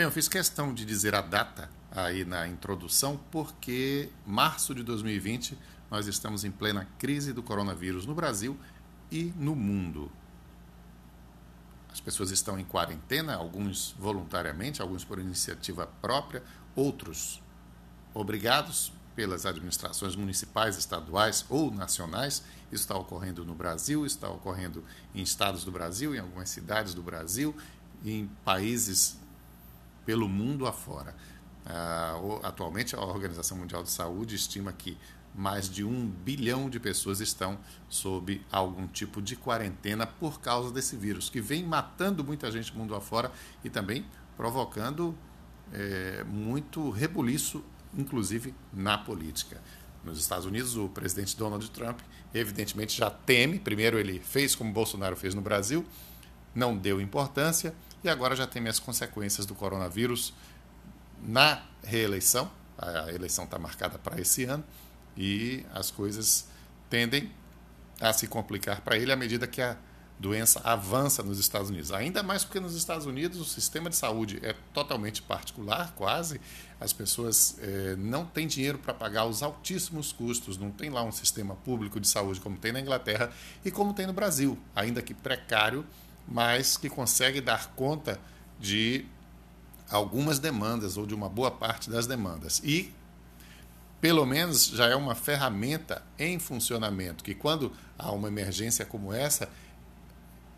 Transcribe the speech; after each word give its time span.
Bem, 0.00 0.06
eu 0.06 0.10
fiz 0.10 0.28
questão 0.28 0.72
de 0.72 0.86
dizer 0.86 1.14
a 1.14 1.20
data 1.20 1.68
aí 1.90 2.24
na 2.24 2.48
introdução, 2.48 3.20
porque 3.30 4.08
março 4.24 4.74
de 4.74 4.82
2020 4.82 5.58
nós 5.90 6.06
estamos 6.06 6.42
em 6.42 6.50
plena 6.50 6.88
crise 6.98 7.34
do 7.34 7.42
coronavírus 7.42 8.06
no 8.06 8.14
Brasil 8.14 8.58
e 9.12 9.24
no 9.36 9.54
mundo. 9.54 10.10
As 11.92 12.00
pessoas 12.00 12.30
estão 12.30 12.58
em 12.58 12.64
quarentena, 12.64 13.34
alguns 13.34 13.94
voluntariamente, 13.98 14.80
alguns 14.80 15.04
por 15.04 15.18
iniciativa 15.18 15.86
própria, 16.00 16.42
outros 16.74 17.42
obrigados 18.14 18.94
pelas 19.14 19.44
administrações 19.44 20.16
municipais, 20.16 20.78
estaduais 20.78 21.44
ou 21.50 21.70
nacionais. 21.70 22.42
Isso 22.72 22.84
está 22.84 22.96
ocorrendo 22.96 23.44
no 23.44 23.54
Brasil, 23.54 24.06
está 24.06 24.30
ocorrendo 24.30 24.82
em 25.14 25.20
estados 25.20 25.62
do 25.62 25.70
Brasil, 25.70 26.14
em 26.14 26.18
algumas 26.20 26.48
cidades 26.48 26.94
do 26.94 27.02
Brasil, 27.02 27.54
em 28.02 28.28
países 28.42 29.20
pelo 30.10 30.28
mundo 30.28 30.66
afora. 30.66 31.14
Uh, 31.64 32.40
atualmente, 32.42 32.96
a 32.96 33.00
Organização 33.00 33.56
Mundial 33.56 33.84
de 33.84 33.90
Saúde 33.92 34.34
estima 34.34 34.72
que 34.72 34.98
mais 35.32 35.70
de 35.70 35.84
um 35.84 36.08
bilhão 36.08 36.68
de 36.68 36.80
pessoas 36.80 37.20
estão 37.20 37.56
sob 37.88 38.44
algum 38.50 38.88
tipo 38.88 39.22
de 39.22 39.36
quarentena 39.36 40.08
por 40.08 40.40
causa 40.40 40.72
desse 40.72 40.96
vírus, 40.96 41.30
que 41.30 41.40
vem 41.40 41.62
matando 41.62 42.24
muita 42.24 42.50
gente 42.50 42.76
mundo 42.76 42.92
afora 42.96 43.30
e 43.62 43.70
também 43.70 44.04
provocando 44.36 45.14
é, 45.72 46.24
muito 46.24 46.90
rebuliço, 46.90 47.62
inclusive 47.96 48.52
na 48.72 48.98
política. 48.98 49.62
Nos 50.02 50.18
Estados 50.18 50.44
Unidos, 50.44 50.76
o 50.76 50.88
presidente 50.88 51.36
Donald 51.36 51.70
Trump, 51.70 52.00
evidentemente, 52.34 52.98
já 52.98 53.10
teme. 53.10 53.60
Primeiro, 53.60 53.96
ele 53.96 54.18
fez 54.18 54.56
como 54.56 54.72
Bolsonaro 54.72 55.14
fez 55.14 55.36
no 55.36 55.40
Brasil, 55.40 55.86
não 56.52 56.76
deu 56.76 57.00
importância, 57.00 57.72
e 58.02 58.08
agora 58.08 58.34
já 58.34 58.46
teme 58.46 58.68
as 58.68 58.78
consequências 58.78 59.46
do 59.46 59.54
coronavírus 59.54 60.32
na 61.22 61.62
reeleição. 61.82 62.50
A 62.78 63.12
eleição 63.12 63.44
está 63.44 63.58
marcada 63.58 63.98
para 63.98 64.20
esse 64.20 64.44
ano 64.44 64.64
e 65.16 65.64
as 65.72 65.90
coisas 65.90 66.46
tendem 66.88 67.30
a 68.00 68.12
se 68.12 68.26
complicar 68.26 68.80
para 68.80 68.96
ele 68.96 69.12
à 69.12 69.16
medida 69.16 69.46
que 69.46 69.60
a 69.60 69.76
doença 70.18 70.60
avança 70.62 71.22
nos 71.22 71.38
Estados 71.38 71.70
Unidos. 71.70 71.90
Ainda 71.92 72.22
mais 72.22 72.44
porque 72.44 72.60
nos 72.60 72.74
Estados 72.74 73.06
Unidos 73.06 73.40
o 73.40 73.44
sistema 73.44 73.88
de 73.88 73.96
saúde 73.96 74.38
é 74.42 74.54
totalmente 74.74 75.22
particular, 75.22 75.94
quase. 75.96 76.40
As 76.78 76.92
pessoas 76.92 77.56
eh, 77.58 77.96
não 77.98 78.26
têm 78.26 78.46
dinheiro 78.46 78.78
para 78.78 78.92
pagar 78.92 79.24
os 79.24 79.42
altíssimos 79.42 80.12
custos, 80.12 80.58
não 80.58 80.70
tem 80.70 80.90
lá 80.90 81.02
um 81.02 81.12
sistema 81.12 81.54
público 81.56 81.98
de 81.98 82.06
saúde 82.06 82.38
como 82.38 82.58
tem 82.58 82.70
na 82.70 82.80
Inglaterra 82.80 83.32
e 83.64 83.70
como 83.70 83.94
tem 83.94 84.06
no 84.06 84.12
Brasil, 84.12 84.58
ainda 84.76 85.00
que 85.00 85.14
precário, 85.14 85.86
mas 86.26 86.76
que 86.76 86.88
consegue 86.88 87.40
dar 87.40 87.74
conta 87.74 88.20
de 88.58 89.06
algumas 89.90 90.38
demandas 90.38 90.96
ou 90.96 91.06
de 91.06 91.14
uma 91.14 91.28
boa 91.28 91.50
parte 91.50 91.90
das 91.90 92.06
demandas. 92.06 92.60
E 92.64 92.94
pelo 94.00 94.24
menos 94.24 94.66
já 94.66 94.86
é 94.86 94.96
uma 94.96 95.14
ferramenta 95.14 96.02
em 96.18 96.38
funcionamento 96.38 97.22
que 97.22 97.34
quando 97.34 97.72
há 97.98 98.10
uma 98.12 98.28
emergência 98.28 98.86
como 98.86 99.12
essa, 99.12 99.48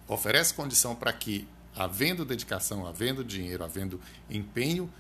oferece 0.06 0.54
condição 0.54 0.94
para 0.94 1.12
que, 1.12 1.48
havendo 1.74 2.24
dedicação, 2.24 2.86
havendo 2.86 3.24
dinheiro, 3.24 3.64
havendo 3.64 4.00
empenho, 4.30 4.92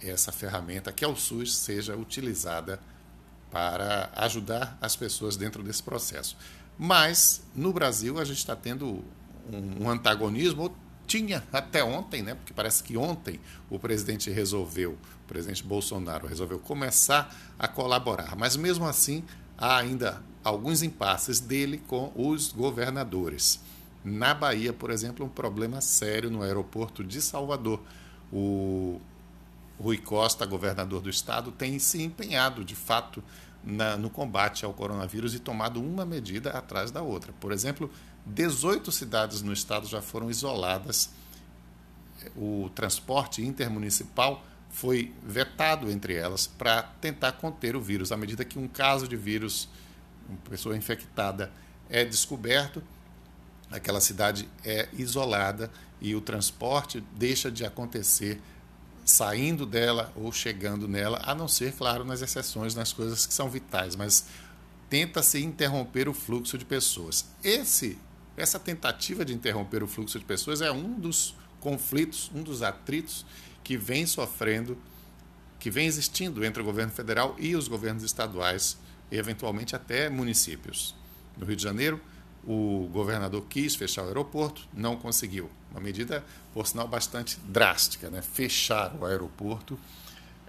essa 0.00 0.32
ferramenta 0.32 0.92
que 0.92 1.04
é 1.04 1.08
o 1.08 1.16
SUS 1.16 1.56
seja 1.56 1.96
utilizada 1.96 2.80
para 3.50 4.10
ajudar 4.14 4.76
as 4.80 4.96
pessoas 4.96 5.36
dentro 5.36 5.62
desse 5.62 5.82
processo. 5.82 6.36
Mas 6.78 7.42
no 7.54 7.72
Brasil 7.72 8.18
a 8.18 8.24
gente 8.24 8.38
está 8.38 8.54
tendo 8.54 9.04
um, 9.52 9.84
um 9.84 9.90
antagonismo, 9.90 10.74
tinha 11.06 11.42
até 11.52 11.82
ontem, 11.82 12.22
né? 12.22 12.34
Porque 12.34 12.52
parece 12.52 12.82
que 12.82 12.96
ontem 12.96 13.40
o 13.70 13.78
presidente 13.78 14.30
resolveu, 14.30 14.92
o 14.92 15.28
presidente 15.28 15.64
Bolsonaro 15.64 16.26
resolveu 16.26 16.58
começar 16.58 17.34
a 17.58 17.66
colaborar, 17.66 18.36
mas 18.36 18.56
mesmo 18.56 18.86
assim 18.86 19.24
há 19.56 19.78
ainda 19.78 20.22
alguns 20.44 20.82
impasses 20.82 21.40
dele 21.40 21.82
com 21.86 22.12
os 22.14 22.52
governadores. 22.52 23.60
Na 24.04 24.32
Bahia, 24.32 24.72
por 24.72 24.90
exemplo, 24.90 25.24
um 25.24 25.28
problema 25.28 25.80
sério 25.80 26.30
no 26.30 26.42
aeroporto 26.42 27.02
de 27.02 27.20
Salvador. 27.20 27.80
O 28.32 29.00
Rui 29.78 29.98
Costa, 29.98 30.46
governador 30.46 31.00
do 31.00 31.10
estado, 31.10 31.50
tem 31.50 31.78
se 31.78 32.02
empenhado 32.02 32.64
de 32.64 32.74
fato 32.74 33.22
na, 33.62 33.96
no 33.96 34.08
combate 34.08 34.64
ao 34.64 34.72
coronavírus 34.72 35.34
e 35.34 35.38
tomado 35.38 35.82
uma 35.82 36.04
medida 36.04 36.50
atrás 36.50 36.90
da 36.90 37.02
outra. 37.02 37.32
Por 37.40 37.52
exemplo, 37.52 37.90
18 38.28 38.90
cidades 38.92 39.42
no 39.42 39.52
estado 39.52 39.86
já 39.86 40.02
foram 40.02 40.30
isoladas. 40.30 41.10
O 42.36 42.70
transporte 42.74 43.42
intermunicipal 43.42 44.44
foi 44.70 45.14
vetado 45.22 45.90
entre 45.90 46.14
elas 46.14 46.46
para 46.46 46.82
tentar 46.82 47.32
conter 47.32 47.74
o 47.74 47.80
vírus. 47.80 48.12
À 48.12 48.16
medida 48.16 48.44
que 48.44 48.58
um 48.58 48.68
caso 48.68 49.08
de 49.08 49.16
vírus, 49.16 49.68
uma 50.28 50.38
pessoa 50.50 50.76
infectada, 50.76 51.50
é 51.88 52.04
descoberto, 52.04 52.82
aquela 53.70 54.00
cidade 54.00 54.48
é 54.64 54.88
isolada 54.92 55.70
e 56.00 56.14
o 56.14 56.20
transporte 56.20 57.02
deixa 57.16 57.50
de 57.50 57.64
acontecer 57.64 58.40
saindo 59.04 59.64
dela 59.64 60.12
ou 60.14 60.30
chegando 60.30 60.86
nela, 60.86 61.18
a 61.24 61.34
não 61.34 61.48
ser, 61.48 61.72
claro, 61.72 62.04
nas 62.04 62.20
exceções, 62.20 62.74
nas 62.74 62.92
coisas 62.92 63.24
que 63.24 63.32
são 63.32 63.48
vitais, 63.48 63.96
mas 63.96 64.26
tenta-se 64.90 65.42
interromper 65.42 66.08
o 66.08 66.14
fluxo 66.14 66.58
de 66.58 66.64
pessoas. 66.64 67.24
Esse 67.42 67.98
essa 68.38 68.58
tentativa 68.58 69.24
de 69.24 69.34
interromper 69.34 69.82
o 69.82 69.88
fluxo 69.88 70.18
de 70.18 70.24
pessoas 70.24 70.60
é 70.60 70.70
um 70.70 70.98
dos 70.98 71.34
conflitos, 71.60 72.30
um 72.34 72.42
dos 72.42 72.62
atritos 72.62 73.26
que 73.64 73.76
vem 73.76 74.06
sofrendo, 74.06 74.78
que 75.58 75.70
vem 75.70 75.86
existindo 75.86 76.44
entre 76.44 76.62
o 76.62 76.64
governo 76.64 76.92
federal 76.92 77.34
e 77.38 77.56
os 77.56 77.66
governos 77.66 78.04
estaduais, 78.04 78.78
e 79.10 79.16
eventualmente 79.16 79.74
até 79.74 80.08
municípios. 80.08 80.94
No 81.36 81.44
Rio 81.44 81.56
de 81.56 81.62
Janeiro, 81.62 82.00
o 82.46 82.88
governador 82.92 83.44
quis 83.48 83.74
fechar 83.74 84.04
o 84.04 84.06
aeroporto, 84.06 84.66
não 84.72 84.96
conseguiu. 84.96 85.50
Uma 85.70 85.80
medida, 85.80 86.24
por 86.54 86.66
sinal, 86.66 86.86
bastante 86.86 87.38
drástica, 87.40 88.08
né? 88.08 88.22
fechar 88.22 88.94
o 88.96 89.04
aeroporto, 89.04 89.78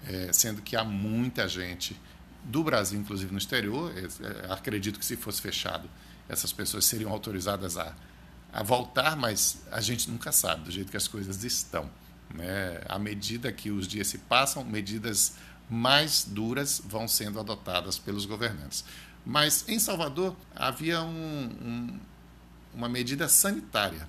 é, 0.05 0.31
sendo 0.31 0.61
que 0.61 0.75
há 0.75 0.83
muita 0.83 1.47
gente 1.47 1.99
do 2.43 2.63
Brasil, 2.63 2.99
inclusive 2.99 3.31
no 3.31 3.37
exterior, 3.37 3.91
é, 3.97 4.53
acredito 4.53 4.99
que 4.99 5.05
se 5.05 5.17
fosse 5.17 5.41
fechado 5.41 5.89
essas 6.29 6.53
pessoas 6.53 6.85
seriam 6.85 7.11
autorizadas 7.11 7.75
a, 7.75 7.93
a 8.53 8.61
voltar, 8.61 9.17
mas 9.17 9.63
a 9.71 9.81
gente 9.81 10.09
nunca 10.09 10.31
sabe 10.31 10.63
do 10.65 10.71
jeito 10.71 10.91
que 10.91 10.97
as 10.97 11.07
coisas 11.07 11.43
estão. 11.43 11.89
Né? 12.33 12.81
À 12.87 12.99
medida 12.99 13.51
que 13.51 13.71
os 13.71 13.87
dias 13.87 14.07
se 14.07 14.19
passam, 14.19 14.63
medidas 14.63 15.33
mais 15.67 16.23
duras 16.23 16.81
vão 16.85 17.07
sendo 17.07 17.39
adotadas 17.39 17.97
pelos 17.97 18.25
governantes. 18.25 18.85
Mas 19.25 19.67
em 19.67 19.79
Salvador 19.79 20.35
havia 20.55 21.01
um, 21.01 21.45
um, 21.61 21.99
uma 22.73 22.87
medida 22.87 23.27
sanitária. 23.27 24.07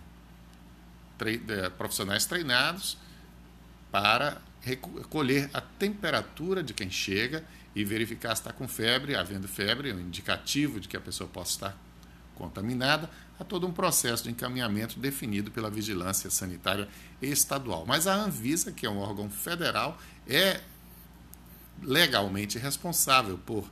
Tre 1.18 1.42
é, 1.48 1.70
profissionais 1.70 2.26
treinados 2.26 2.96
para 3.90 4.40
recolher 4.60 5.50
a 5.54 5.60
temperatura 5.60 6.62
de 6.62 6.74
quem 6.74 6.90
chega 6.90 7.44
e 7.74 7.84
verificar 7.84 8.34
se 8.34 8.42
está 8.42 8.52
com 8.52 8.68
febre, 8.68 9.16
havendo 9.16 9.48
febre, 9.48 9.92
um 9.92 10.00
indicativo 10.00 10.78
de 10.78 10.86
que 10.86 10.96
a 10.96 11.00
pessoa 11.00 11.28
possa 11.28 11.52
estar 11.52 11.89
contaminada, 12.40 13.10
há 13.38 13.44
todo 13.44 13.66
um 13.66 13.72
processo 13.72 14.24
de 14.24 14.30
encaminhamento 14.30 14.98
definido 14.98 15.50
pela 15.50 15.70
Vigilância 15.70 16.30
Sanitária 16.30 16.88
Estadual. 17.20 17.84
Mas 17.86 18.06
a 18.06 18.14
Anvisa, 18.14 18.72
que 18.72 18.86
é 18.86 18.90
um 18.90 18.98
órgão 18.98 19.28
federal, 19.28 19.98
é 20.26 20.60
legalmente 21.82 22.58
responsável 22.58 23.38
por 23.38 23.70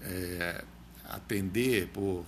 é, 0.00 0.64
atender, 1.04 1.88
por 1.88 2.24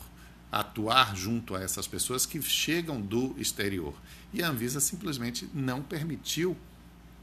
atuar 0.50 1.16
junto 1.16 1.54
a 1.54 1.62
essas 1.62 1.86
pessoas 1.86 2.26
que 2.26 2.42
chegam 2.42 3.00
do 3.00 3.34
exterior. 3.38 3.94
E 4.32 4.42
a 4.42 4.48
Anvisa 4.48 4.80
simplesmente 4.80 5.48
não 5.54 5.80
permitiu 5.80 6.56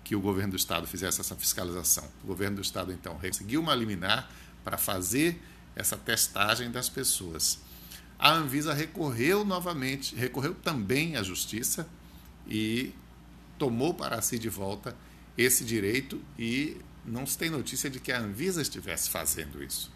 que 0.04 0.16
o 0.16 0.22
governo 0.22 0.52
do 0.52 0.58
estado 0.58 0.88
fizesse 0.88 1.22
essa 1.22 1.36
fiscalização. 1.36 2.06
O 2.24 2.28
governo 2.28 2.56
do 2.56 2.62
estado 2.62 2.92
então 2.92 3.20
conseguiu 3.20 3.62
uma 3.62 3.76
liminar 3.76 4.30
para 4.64 4.78
fazer 4.78 5.40
essa 5.76 5.96
testagem 5.96 6.72
das 6.72 6.90
pessoas 6.90 7.60
a 8.20 8.34
Anvisa 8.34 8.74
recorreu 8.74 9.46
novamente, 9.46 10.14
recorreu 10.14 10.54
também 10.54 11.16
à 11.16 11.24
justiça 11.24 11.88
e 12.46 12.94
tomou 13.58 13.94
para 13.94 14.22
si 14.22 14.38
de 14.38 14.50
volta 14.50 14.94
esse 15.38 15.64
direito 15.64 16.22
e 16.38 16.78
não 17.06 17.26
se 17.26 17.38
tem 17.38 17.50
notícia 17.50 17.90
de 17.90 17.98
que 17.98 18.12
a 18.12 18.20
Anvisa 18.20 18.62
estivesse 18.62 19.10
fazendo 19.10 19.64
isso. 19.64 19.90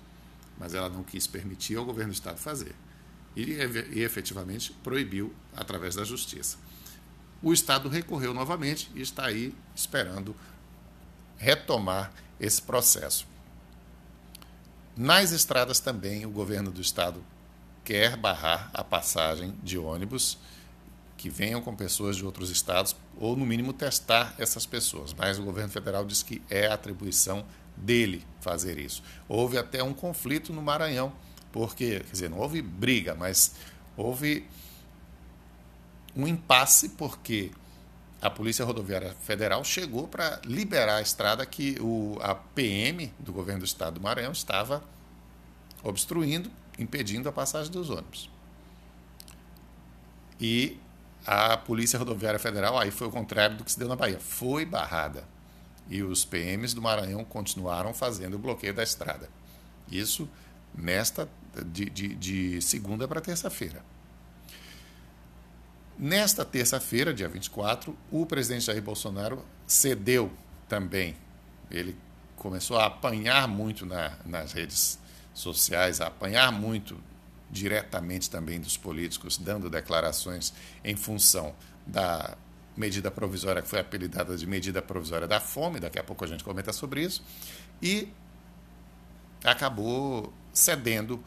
Mas 0.58 0.74
ela 0.74 0.88
não 0.88 1.04
quis 1.04 1.28
permitir 1.28 1.76
ao 1.76 1.84
governo 1.84 2.14
do 2.14 2.16
Estado 2.16 2.40
fazer. 2.40 2.74
E, 3.36 3.42
e 3.92 4.04
efetivamente 4.04 4.72
proibiu 4.84 5.34
através 5.54 5.96
da 5.96 6.06
justiça. 6.06 6.58
O 7.42 7.52
Estado 7.52 7.90
recorreu 7.90 8.34
novamente 8.34 8.90
e 8.96 9.02
está 9.02 9.26
aí 9.26 9.54
esperando 9.76 10.34
retomar 11.38 12.14
esse 12.40 12.62
processo. 12.62 13.28
Nas 14.96 15.32
estradas 15.32 15.82
também, 15.82 16.26
o 16.26 16.30
governo 16.30 16.72
do 16.72 16.80
Estado 16.80 17.22
quer 17.84 18.16
barrar 18.16 18.70
a 18.74 18.84
passagem 18.84 19.54
de 19.62 19.78
ônibus 19.78 20.38
que 21.18 21.30
venham 21.30 21.62
com 21.62 21.74
pessoas 21.76 22.18
de 22.18 22.26
outros 22.26 22.50
estados, 22.50 22.96
ou 23.18 23.36
no 23.36 23.46
mínimo 23.46 23.72
testar 23.72 24.36
essas 24.38 24.66
pessoas. 24.66 25.14
Mas 25.14 25.40
o 25.40 25.44
governo 25.44 25.72
federal 25.72 26.06
diz 26.06 26.22
que 26.22 26.42
é 26.50 26.68
atribuição 26.68 27.46
dele 27.78 28.26
fazer 28.42 28.78
isso. 28.78 29.02
Houve 29.28 29.58
até 29.58 29.82
um 29.82 29.94
conflito 29.94 30.52
no 30.52 30.62
Maranhão, 30.62 31.14
porque, 31.52 32.02
quer 32.02 32.12
dizer, 32.12 32.30
não 32.30 32.40
houve 32.40 32.62
briga, 32.62 33.16
mas 33.16 33.56
houve 33.96 34.46
um 36.16 36.28
impasse, 36.28 36.90
porque 36.90 37.52
a 38.22 38.30
Polícia 38.30 38.66
Rodoviária 38.66 39.14
Federal 39.22 39.64
chegou 39.64 40.08
para 40.08 40.42
liberar 40.46 40.98
a 40.98 41.02
estrada 41.02 41.46
que 41.46 41.78
o, 41.80 42.18
a 42.22 42.36
PM 42.36 43.14
do 43.20 43.32
governo 43.32 43.62
do 43.62 43.66
estado 43.66 43.96
do 43.96 44.02
Maranhão 44.02 44.32
estava 44.32 44.84
obstruindo, 45.84 46.50
impedindo 46.78 47.30
a 47.30 47.32
passagem 47.32 47.72
dos 47.72 47.90
ônibus. 47.90 48.30
E 50.40 50.78
a 51.26 51.56
Polícia 51.56 51.98
Rodoviária 51.98 52.40
Federal, 52.40 52.78
aí 52.78 52.92
foi 52.92 53.08
o 53.08 53.12
contrário 53.12 53.58
do 53.58 53.64
que 53.64 53.72
se 53.72 53.80
deu 53.80 53.88
na 53.88 53.96
Bahia, 53.96 54.20
foi 54.20 54.66
barrada. 54.66 55.24
E 55.90 56.02
os 56.02 56.26
PMs 56.26 56.74
do 56.74 56.82
Maranhão 56.82 57.24
continuaram 57.24 57.94
fazendo 57.94 58.36
o 58.36 58.40
bloqueio 58.40 58.74
da 58.74 58.84
estrada. 58.84 59.30
Isso 59.90 60.30
nesta 60.74 61.30
de, 61.66 61.86
de, 61.90 62.16
de 62.16 62.62
segunda 62.62 63.08
para 63.08 63.22
terça-feira. 63.22 63.84
Nesta 65.98 66.44
terça-feira, 66.44 67.14
dia 67.14 67.30
24, 67.30 67.96
o 68.12 68.26
presidente 68.26 68.66
Jair 68.66 68.82
Bolsonaro 68.82 69.46
cedeu 69.68 70.32
também. 70.68 71.16
Ele 71.70 71.96
começou 72.36 72.78
a 72.78 72.88
apanhar 72.88 73.48
muito 73.48 73.86
na, 73.86 74.18
nas 74.26 74.54
redes 74.54 75.00
sociais, 75.34 76.02
a 76.02 76.08
apanhar 76.08 76.52
muito 76.52 76.98
diretamente 77.50 78.30
também 78.30 78.60
dos 78.60 78.76
políticos, 78.76 79.38
dando 79.38 79.70
declarações 79.70 80.54
em 80.84 80.96
função 80.96 81.54
da 81.86 82.36
medida 82.76 83.12
provisória 83.12 83.62
que 83.62 83.68
foi 83.68 83.80
apelidada 83.80 84.36
de 84.36 84.48
medida 84.48 84.82
provisória 84.82 85.28
da 85.28 85.40
fome, 85.40 85.80
daqui 85.80 86.00
a 86.00 86.04
pouco 86.04 86.24
a 86.24 86.28
gente 86.28 86.44
comenta 86.44 86.74
sobre 86.74 87.04
isso, 87.04 87.24
e 87.82 88.10
acabou 89.44 90.34
cedendo. 90.52 91.24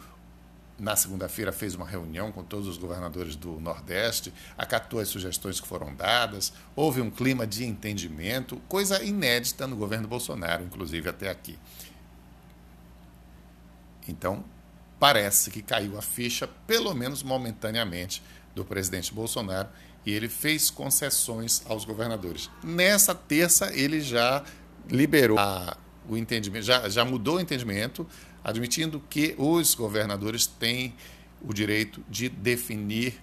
Na 0.79 0.94
segunda-feira 0.94 1.53
fez 1.53 1.75
uma 1.75 1.87
reunião 1.87 2.31
com 2.31 2.44
todos 2.44 2.69
os 2.69 2.76
governadores 2.76 3.35
do 3.35 3.58
Nordeste, 3.58 4.31
acatou 4.58 5.00
as 5.00 5.08
sugestões 5.08 5.58
que 5.58 5.67
foram 5.67 5.94
dadas, 5.94 6.53
houve 6.75 7.00
um 7.00 7.11
clima 7.11 7.47
de 7.47 7.64
entendimento, 7.64 8.61
coisa 8.69 9.03
inédita 9.03 9.67
no 9.67 9.75
governo 9.75 10.06
Bolsonaro, 10.06 10.62
inclusive 10.64 11.08
até 11.08 11.31
aqui. 11.31 11.58
Então, 14.08 14.44
parece 14.99 15.50
que 15.50 15.62
caiu 15.62 15.99
a 15.99 16.03
ficha, 16.03 16.49
pelo 16.67 16.94
menos 16.94 17.23
momentaneamente, 17.23 18.23
do 18.55 18.64
presidente 18.64 19.12
Bolsonaro 19.12 19.69
e 20.05 20.12
ele 20.12 20.29
fez 20.29 20.70
concessões 20.70 21.62
aos 21.67 21.85
governadores. 21.85 22.49
Nessa 22.62 23.14
terça, 23.14 23.75
ele 23.75 24.00
já 24.00 24.44
liberou 24.88 25.38
a, 25.38 25.76
o 26.08 26.17
entendimento, 26.17 26.64
já, 26.64 26.88
já 26.88 27.05
mudou 27.05 27.37
o 27.37 27.41
entendimento, 27.41 28.06
admitindo 28.43 29.03
que 29.11 29.35
os 29.37 29.75
governadores 29.75 30.47
têm 30.47 30.94
o 31.43 31.53
direito 31.53 32.03
de 32.08 32.29
definir 32.29 33.20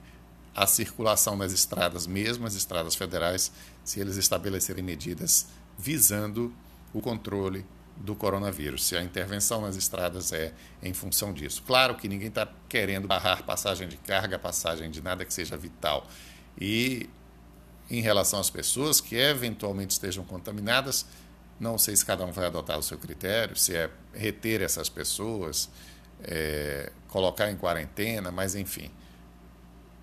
a 0.54 0.68
circulação 0.68 1.36
nas 1.36 1.52
estradas, 1.52 2.06
mesmo 2.06 2.46
as 2.46 2.54
estradas 2.54 2.96
federais, 2.96 3.52
se 3.84 4.00
eles 4.00 4.18
estabelecerem 4.18 4.84
medidas 4.84 5.48
visando 5.78 6.54
o 6.94 7.02
controle 7.02 7.66
do 7.96 8.16
coronavírus, 8.16 8.86
se 8.86 8.98
a 8.98 9.04
intervenção 9.04 9.62
nas 9.62 9.76
estradas 9.76 10.34
é 10.34 10.54
em 10.82 10.94
função 10.94 11.32
disso. 11.32 11.64
Claro 11.66 11.96
que 11.96 12.08
ninguém 12.08 12.28
está 12.28 12.48
querendo 12.68 13.08
barrar 13.08 13.44
passagem 13.44 13.88
de 13.88 13.98
carga, 13.98 14.38
passagem 14.38 14.90
de 14.90 15.02
nada 15.02 15.24
que 15.24 15.34
seja 15.34 15.56
vital. 15.56 16.08
E 16.60 17.10
em 17.90 18.02
relação 18.02 18.40
às 18.40 18.50
pessoas 18.50 19.00
que 19.00 19.16
eventualmente 19.16 19.92
estejam 19.92 20.24
contaminadas, 20.24 21.06
não 21.60 21.78
sei 21.78 21.96
se 21.96 22.06
cada 22.06 22.26
um 22.26 22.32
vai 22.32 22.46
adotar 22.46 22.78
o 22.78 22.84
seu 22.84 22.98
critério, 22.98 23.56
se 23.56 23.76
é 23.76 23.90
reter 24.14 24.62
essas 24.62 24.90
pessoas, 24.90 25.70
é, 26.24 26.92
colocar 27.08 27.52
em 27.52 27.56
quarentena, 27.56 28.32
mas 28.32 28.56
enfim. 28.56 28.90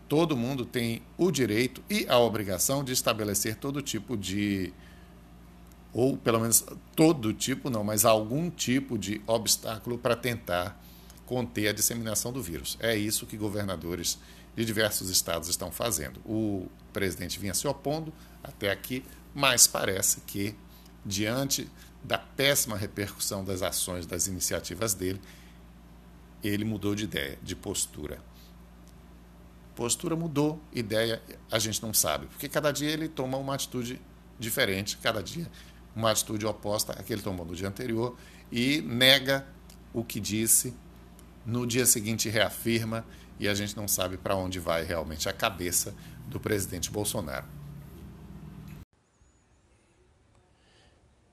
Todo 0.09 0.37
mundo 0.37 0.65
tem 0.65 1.03
o 1.17 1.31
direito 1.31 1.83
e 1.89 2.07
a 2.09 2.19
obrigação 2.19 2.83
de 2.83 2.93
estabelecer 2.93 3.57
todo 3.57 3.81
tipo 3.83 4.17
de 4.17 4.73
ou 5.93 6.17
pelo 6.17 6.41
menos 6.41 6.65
todo 6.95 7.33
tipo, 7.33 7.69
não, 7.69 7.83
mas 7.83 8.05
algum 8.05 8.51
tipo 8.51 8.97
de 8.97 9.21
obstáculo 9.27 9.99
para 9.99 10.15
tentar 10.15 10.81
conter 11.27 11.69
a 11.69 11.73
disseminação 11.73 12.33
do 12.33 12.43
vírus. 12.43 12.77
É 12.81 12.97
isso 12.97 13.27
que 13.27 13.37
governadores 13.37 14.19
de 14.55 14.65
diversos 14.65 15.09
estados 15.11 15.49
estão 15.49 15.71
fazendo. 15.71 16.21
O 16.25 16.69
presidente 16.93 17.39
vinha 17.39 17.55
se 17.55 17.67
opondo 17.67 18.13
até 18.43 18.71
aqui, 18.71 19.05
mas 19.35 19.67
parece 19.67 20.21
que, 20.23 20.57
diante 21.05 21.69
da 22.03 22.19
péssima 22.19 22.77
repercussão 22.77 23.45
das 23.45 23.63
ações, 23.63 24.07
das 24.07 24.27
iniciativas 24.27 24.95
dele, 24.95 25.21
ele 26.43 26.65
mudou 26.65 26.95
de 26.95 27.05
ideia, 27.05 27.39
de 27.43 27.55
postura. 27.55 28.19
Postura 29.77 30.17
mudou, 30.17 30.61
ideia 30.73 31.23
a 31.51 31.59
gente 31.59 31.83
não 31.83 31.95
sabe, 31.95 32.27
porque 32.27 32.49
cada 32.49 32.73
dia 32.73 32.91
ele 32.91 33.09
toma 33.09 33.39
uma 33.39 33.55
atitude 33.55 34.01
diferente, 34.39 34.97
cada 34.99 35.23
dia 35.23 35.47
uma 35.95 36.11
atitude 36.11 36.47
oposta 36.47 36.93
à 36.93 37.03
que 37.03 37.13
ele 37.13 37.23
tomou 37.23 37.45
no 37.45 37.55
dia 37.55 37.69
anterior 37.69 38.17
e 38.51 38.81
nega 38.83 39.47
o 39.93 40.05
que 40.05 40.21
disse, 40.21 40.75
no 41.45 41.67
dia 41.67 41.87
seguinte 41.87 42.29
reafirma 42.29 43.05
e 43.39 43.49
a 43.49 43.55
gente 43.55 43.77
não 43.77 43.89
sabe 43.89 44.17
para 44.17 44.37
onde 44.37 44.61
vai 44.61 44.85
realmente 44.85 45.29
a 45.29 45.33
cabeça 45.33 45.95
do 46.29 46.39
presidente 46.39 46.91
Bolsonaro. 46.91 47.47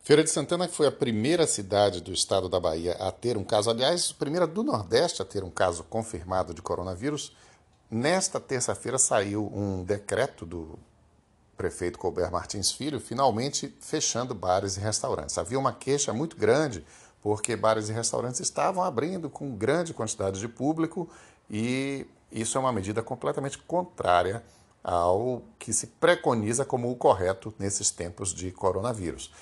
Feira 0.07 0.24
de 0.24 0.30
Santana 0.30 0.69
foi 0.69 0.88
a 0.88 0.92
primeira 0.92 1.45
cidade 1.45 2.00
do 2.00 2.13
estado 2.13 2.48
da 2.48 2.62
Bahia 2.62 2.94
a 2.94 3.12
ter 3.12 3.36
um 3.36 3.44
caso, 3.44 3.69
aliás, 3.69 4.12
a 4.12 4.18
primeira 4.18 4.48
do 4.48 4.63
Nordeste 4.63 5.21
a 5.21 5.25
ter 5.25 5.44
um 5.44 5.50
caso 5.50 5.83
confirmado 5.83 6.53
de 6.53 6.62
coronavírus. 6.62 7.36
Nesta 7.92 8.39
terça-feira 8.39 8.98
saiu 8.98 9.51
um 9.53 9.83
decreto 9.83 10.45
do 10.45 10.80
prefeito 11.57 11.98
Colbert 11.98 12.31
Martins 12.31 12.71
Filho, 12.71 13.00
finalmente 13.00 13.75
fechando 13.81 14.36
bares 14.36 14.77
e 14.77 14.80
restaurantes. 14.80 15.38
Havia 15.38 15.57
uma 15.57 15.74
queixa 15.74 16.13
muito 16.13 16.38
grande 16.38 16.86
porque 17.21 17.56
bares 17.56 17.89
e 17.89 17.94
restaurantes 17.94 18.39
estavam 18.39 18.83
abrindo 18.83 19.30
com 19.30 19.56
grande 19.56 19.94
quantidade 19.94 20.39
de 20.39 20.48
público 20.48 21.09
e 21.50 22.06
isso 22.31 22.57
é 22.57 22.62
uma 22.62 22.71
medida 22.71 23.01
completamente 23.01 23.57
contrária 23.57 24.44
ao 24.83 25.42
que 25.59 25.74
se 25.74 25.88
preconiza 25.88 26.63
como 26.63 26.89
o 26.89 26.95
correto 26.95 27.54
nesses 27.60 27.92
tempos 27.92 28.33
de 28.33 28.51
coronavírus. 28.51 29.34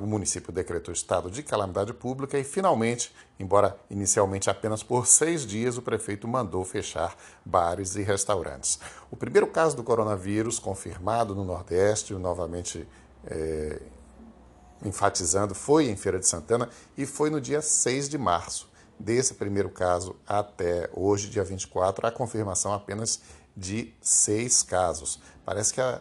O 0.00 0.06
município 0.06 0.52
decretou 0.52 0.92
estado 0.92 1.30
de 1.30 1.40
calamidade 1.40 1.94
pública 1.94 2.36
e, 2.36 2.42
finalmente, 2.42 3.14
embora 3.38 3.78
inicialmente 3.88 4.50
apenas 4.50 4.82
por 4.82 5.06
seis 5.06 5.46
dias, 5.46 5.78
o 5.78 5.82
prefeito 5.82 6.26
mandou 6.26 6.64
fechar 6.64 7.16
bares 7.44 7.94
e 7.94 8.02
restaurantes. 8.02 8.80
O 9.08 9.16
primeiro 9.16 9.46
caso 9.46 9.76
do 9.76 9.84
coronavírus 9.84 10.58
confirmado 10.58 11.32
no 11.32 11.44
Nordeste, 11.44 12.12
novamente 12.14 12.88
é, 13.24 13.80
enfatizando, 14.84 15.54
foi 15.54 15.88
em 15.88 15.96
Feira 15.96 16.18
de 16.18 16.26
Santana 16.26 16.68
e 16.96 17.06
foi 17.06 17.30
no 17.30 17.40
dia 17.40 17.62
6 17.62 18.08
de 18.08 18.18
março. 18.18 18.68
Desse 18.98 19.34
primeiro 19.34 19.70
caso 19.70 20.16
até 20.26 20.90
hoje, 20.92 21.28
dia 21.28 21.44
24, 21.44 22.06
a 22.06 22.10
confirmação 22.10 22.72
apenas 22.72 23.20
de 23.56 23.92
seis 24.00 24.62
casos. 24.62 25.20
Parece 25.44 25.74
que 25.74 25.80
a 25.80 26.00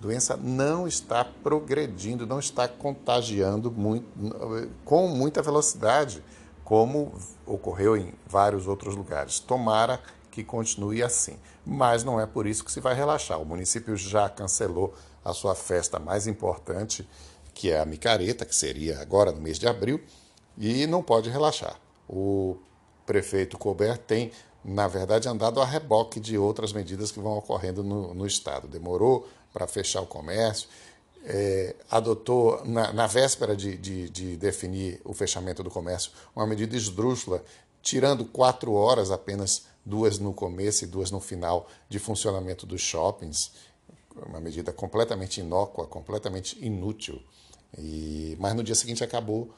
doença 0.00 0.36
não 0.36 0.86
está 0.86 1.24
progredindo, 1.24 2.26
não 2.26 2.38
está 2.38 2.68
contagiando 2.68 3.70
muito, 3.70 4.06
com 4.84 5.08
muita 5.08 5.42
velocidade, 5.42 6.22
como 6.64 7.12
ocorreu 7.46 7.96
em 7.96 8.12
vários 8.26 8.66
outros 8.66 8.94
lugares. 8.94 9.40
Tomara 9.40 10.00
que 10.30 10.44
continue 10.44 11.02
assim. 11.02 11.36
Mas 11.66 12.04
não 12.04 12.20
é 12.20 12.26
por 12.26 12.46
isso 12.46 12.64
que 12.64 12.70
se 12.70 12.80
vai 12.80 12.94
relaxar. 12.94 13.40
O 13.40 13.44
município 13.44 13.96
já 13.96 14.28
cancelou 14.28 14.94
a 15.24 15.32
sua 15.32 15.54
festa 15.54 15.98
mais 15.98 16.26
importante, 16.26 17.08
que 17.52 17.70
é 17.70 17.80
a 17.80 17.84
micareta, 17.84 18.44
que 18.44 18.54
seria 18.54 19.00
agora 19.00 19.32
no 19.32 19.40
mês 19.40 19.58
de 19.58 19.66
abril, 19.66 20.00
e 20.56 20.86
não 20.86 21.02
pode 21.02 21.28
relaxar. 21.28 21.76
O 22.08 22.56
prefeito 23.04 23.58
Colbert 23.58 23.98
tem, 23.98 24.30
na 24.64 24.86
verdade, 24.86 25.28
andado 25.28 25.60
a 25.60 25.64
reboque 25.64 26.20
de 26.20 26.38
outras 26.38 26.72
medidas 26.72 27.10
que 27.10 27.20
vão 27.20 27.36
ocorrendo 27.36 27.82
no, 27.82 28.14
no 28.14 28.26
Estado. 28.26 28.68
Demorou 28.68 29.28
para 29.58 29.66
fechar 29.66 30.00
o 30.00 30.06
comércio, 30.06 30.68
é, 31.24 31.74
adotou, 31.90 32.64
na, 32.64 32.92
na 32.92 33.08
véspera 33.08 33.56
de, 33.56 33.76
de, 33.76 34.08
de, 34.08 34.36
definir 34.36 35.00
o 35.04 35.12
fechamento 35.12 35.64
do 35.64 35.70
comércio, 35.70 36.12
uma 36.34 36.46
medida 36.46 36.76
esdrúxula, 36.76 37.42
tirando 37.82 38.24
quatro 38.24 38.72
horas 38.74 39.10
apenas, 39.10 39.66
duas 39.84 40.20
no 40.20 40.32
começo 40.32 40.84
e 40.84 40.86
duas 40.86 41.10
no 41.10 41.18
final, 41.18 41.66
de 41.88 41.98
funcionamento 41.98 42.64
dos 42.66 42.80
shoppings. 42.80 43.50
Uma 44.28 44.38
medida 44.40 44.72
completamente 44.72 45.40
inócua, 45.40 45.88
completamente 45.88 46.56
inútil. 46.64 47.20
E, 47.76 48.36
mas 48.38 48.54
no 48.54 48.62
dia 48.62 48.76
seguinte 48.76 49.02
acabou. 49.02 49.50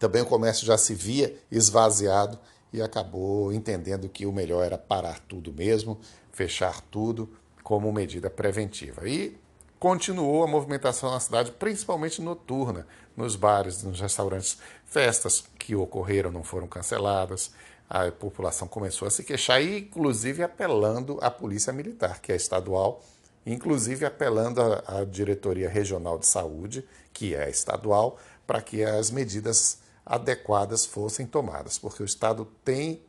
Também 0.00 0.22
o 0.22 0.26
comércio 0.26 0.66
já 0.66 0.76
se 0.76 0.94
via 0.94 1.38
esvaziado 1.50 2.38
e 2.72 2.82
acabou 2.82 3.52
entendendo 3.52 4.08
que 4.08 4.26
o 4.26 4.32
melhor 4.32 4.64
era 4.64 4.76
parar 4.76 5.20
tudo 5.20 5.52
mesmo, 5.52 5.98
fechar 6.32 6.80
tudo 6.80 7.30
como 7.66 7.92
medida 7.92 8.30
preventiva. 8.30 9.08
E 9.08 9.36
continuou 9.76 10.44
a 10.44 10.46
movimentação 10.46 11.10
na 11.10 11.18
cidade, 11.18 11.50
principalmente 11.50 12.22
noturna, 12.22 12.86
nos 13.16 13.34
bares, 13.34 13.82
nos 13.82 14.00
restaurantes. 14.00 14.58
Festas 14.84 15.42
que 15.58 15.74
ocorreram 15.74 16.30
não 16.30 16.44
foram 16.44 16.68
canceladas. 16.68 17.50
A 17.90 18.08
população 18.12 18.68
começou 18.68 19.08
a 19.08 19.10
se 19.10 19.24
queixar, 19.24 19.60
inclusive 19.60 20.44
apelando 20.44 21.18
à 21.20 21.28
polícia 21.28 21.72
militar, 21.72 22.20
que 22.20 22.30
é 22.30 22.36
estadual, 22.36 23.02
inclusive 23.44 24.06
apelando 24.06 24.60
à, 24.62 25.00
à 25.00 25.04
diretoria 25.04 25.68
regional 25.68 26.20
de 26.20 26.26
saúde, 26.28 26.86
que 27.12 27.34
é 27.34 27.50
estadual, 27.50 28.16
para 28.46 28.62
que 28.62 28.84
as 28.84 29.10
medidas 29.10 29.78
adequadas 30.04 30.86
fossem 30.86 31.26
tomadas, 31.26 31.78
porque 31.78 32.00
o 32.00 32.06
estado 32.06 32.44
tem 32.64 33.02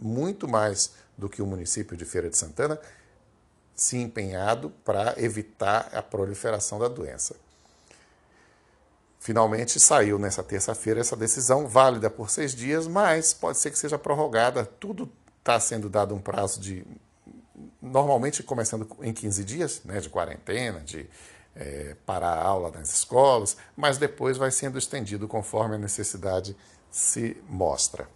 muito 0.00 0.48
mais 0.48 0.94
do 1.18 1.28
que 1.28 1.42
o 1.42 1.46
município 1.46 1.94
de 1.94 2.06
Feira 2.06 2.30
de 2.30 2.38
Santana 2.38 2.80
se 3.80 3.96
empenhado 3.96 4.68
para 4.84 5.14
evitar 5.16 5.88
a 5.94 6.02
proliferação 6.02 6.78
da 6.78 6.86
doença. 6.86 7.34
Finalmente 9.18 9.80
saiu 9.80 10.18
nessa 10.18 10.42
terça-feira 10.42 11.00
essa 11.00 11.16
decisão, 11.16 11.66
válida 11.66 12.10
por 12.10 12.28
seis 12.28 12.54
dias, 12.54 12.86
mas 12.86 13.32
pode 13.32 13.56
ser 13.56 13.70
que 13.70 13.78
seja 13.78 13.98
prorrogada. 13.98 14.66
Tudo 14.66 15.10
está 15.38 15.58
sendo 15.58 15.88
dado 15.88 16.14
um 16.14 16.20
prazo 16.20 16.60
de. 16.60 16.84
Normalmente 17.80 18.42
começando 18.42 18.86
em 19.00 19.14
15 19.14 19.44
dias, 19.44 19.80
né, 19.82 19.98
de 19.98 20.10
quarentena, 20.10 20.80
de 20.80 21.08
é, 21.56 21.96
parar 22.04 22.34
a 22.34 22.42
aula 22.42 22.70
nas 22.70 22.92
escolas, 22.92 23.56
mas 23.74 23.96
depois 23.96 24.36
vai 24.36 24.50
sendo 24.50 24.76
estendido 24.76 25.26
conforme 25.26 25.76
a 25.76 25.78
necessidade 25.78 26.54
se 26.90 27.34
mostra. 27.48 28.06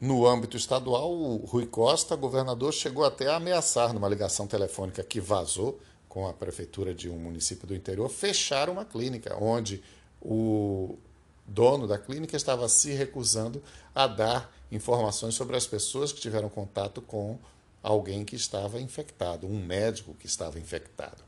No 0.00 0.26
âmbito 0.26 0.56
estadual, 0.56 1.12
o 1.12 1.38
Rui 1.38 1.66
Costa, 1.66 2.14
governador, 2.14 2.72
chegou 2.72 3.04
até 3.04 3.26
a 3.26 3.36
ameaçar, 3.36 3.92
numa 3.92 4.08
ligação 4.08 4.46
telefônica 4.46 5.02
que 5.02 5.20
vazou 5.20 5.80
com 6.08 6.28
a 6.28 6.32
prefeitura 6.32 6.94
de 6.94 7.10
um 7.10 7.18
município 7.18 7.66
do 7.66 7.74
interior, 7.74 8.08
fechar 8.08 8.70
uma 8.70 8.84
clínica, 8.84 9.36
onde 9.40 9.82
o 10.22 10.96
dono 11.44 11.86
da 11.86 11.98
clínica 11.98 12.36
estava 12.36 12.68
se 12.68 12.92
recusando 12.92 13.62
a 13.92 14.06
dar 14.06 14.52
informações 14.70 15.34
sobre 15.34 15.56
as 15.56 15.66
pessoas 15.66 16.12
que 16.12 16.20
tiveram 16.20 16.48
contato 16.48 17.02
com 17.02 17.36
alguém 17.82 18.24
que 18.24 18.36
estava 18.36 18.80
infectado, 18.80 19.46
um 19.46 19.64
médico 19.64 20.14
que 20.14 20.26
estava 20.26 20.60
infectado. 20.60 21.24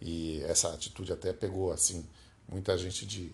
E 0.00 0.42
essa 0.44 0.72
atitude 0.72 1.12
até 1.12 1.32
pegou 1.32 1.72
assim 1.72 2.06
muita 2.48 2.78
gente 2.78 3.04
de 3.04 3.32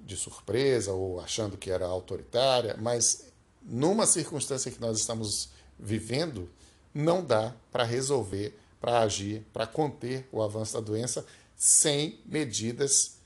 de 0.00 0.16
surpresa 0.16 0.92
ou 0.92 1.20
achando 1.20 1.56
que 1.56 1.70
era 1.70 1.86
autoritária, 1.86 2.76
mas 2.78 3.26
numa 3.62 4.06
circunstância 4.06 4.70
que 4.70 4.80
nós 4.80 4.98
estamos 4.98 5.48
vivendo, 5.78 6.48
não 6.92 7.24
dá 7.24 7.54
para 7.72 7.84
resolver, 7.84 8.58
para 8.80 9.00
agir, 9.00 9.44
para 9.52 9.66
conter 9.66 10.28
o 10.30 10.42
avanço 10.42 10.74
da 10.74 10.80
doença 10.80 11.24
sem 11.56 12.20
medidas 12.26 13.16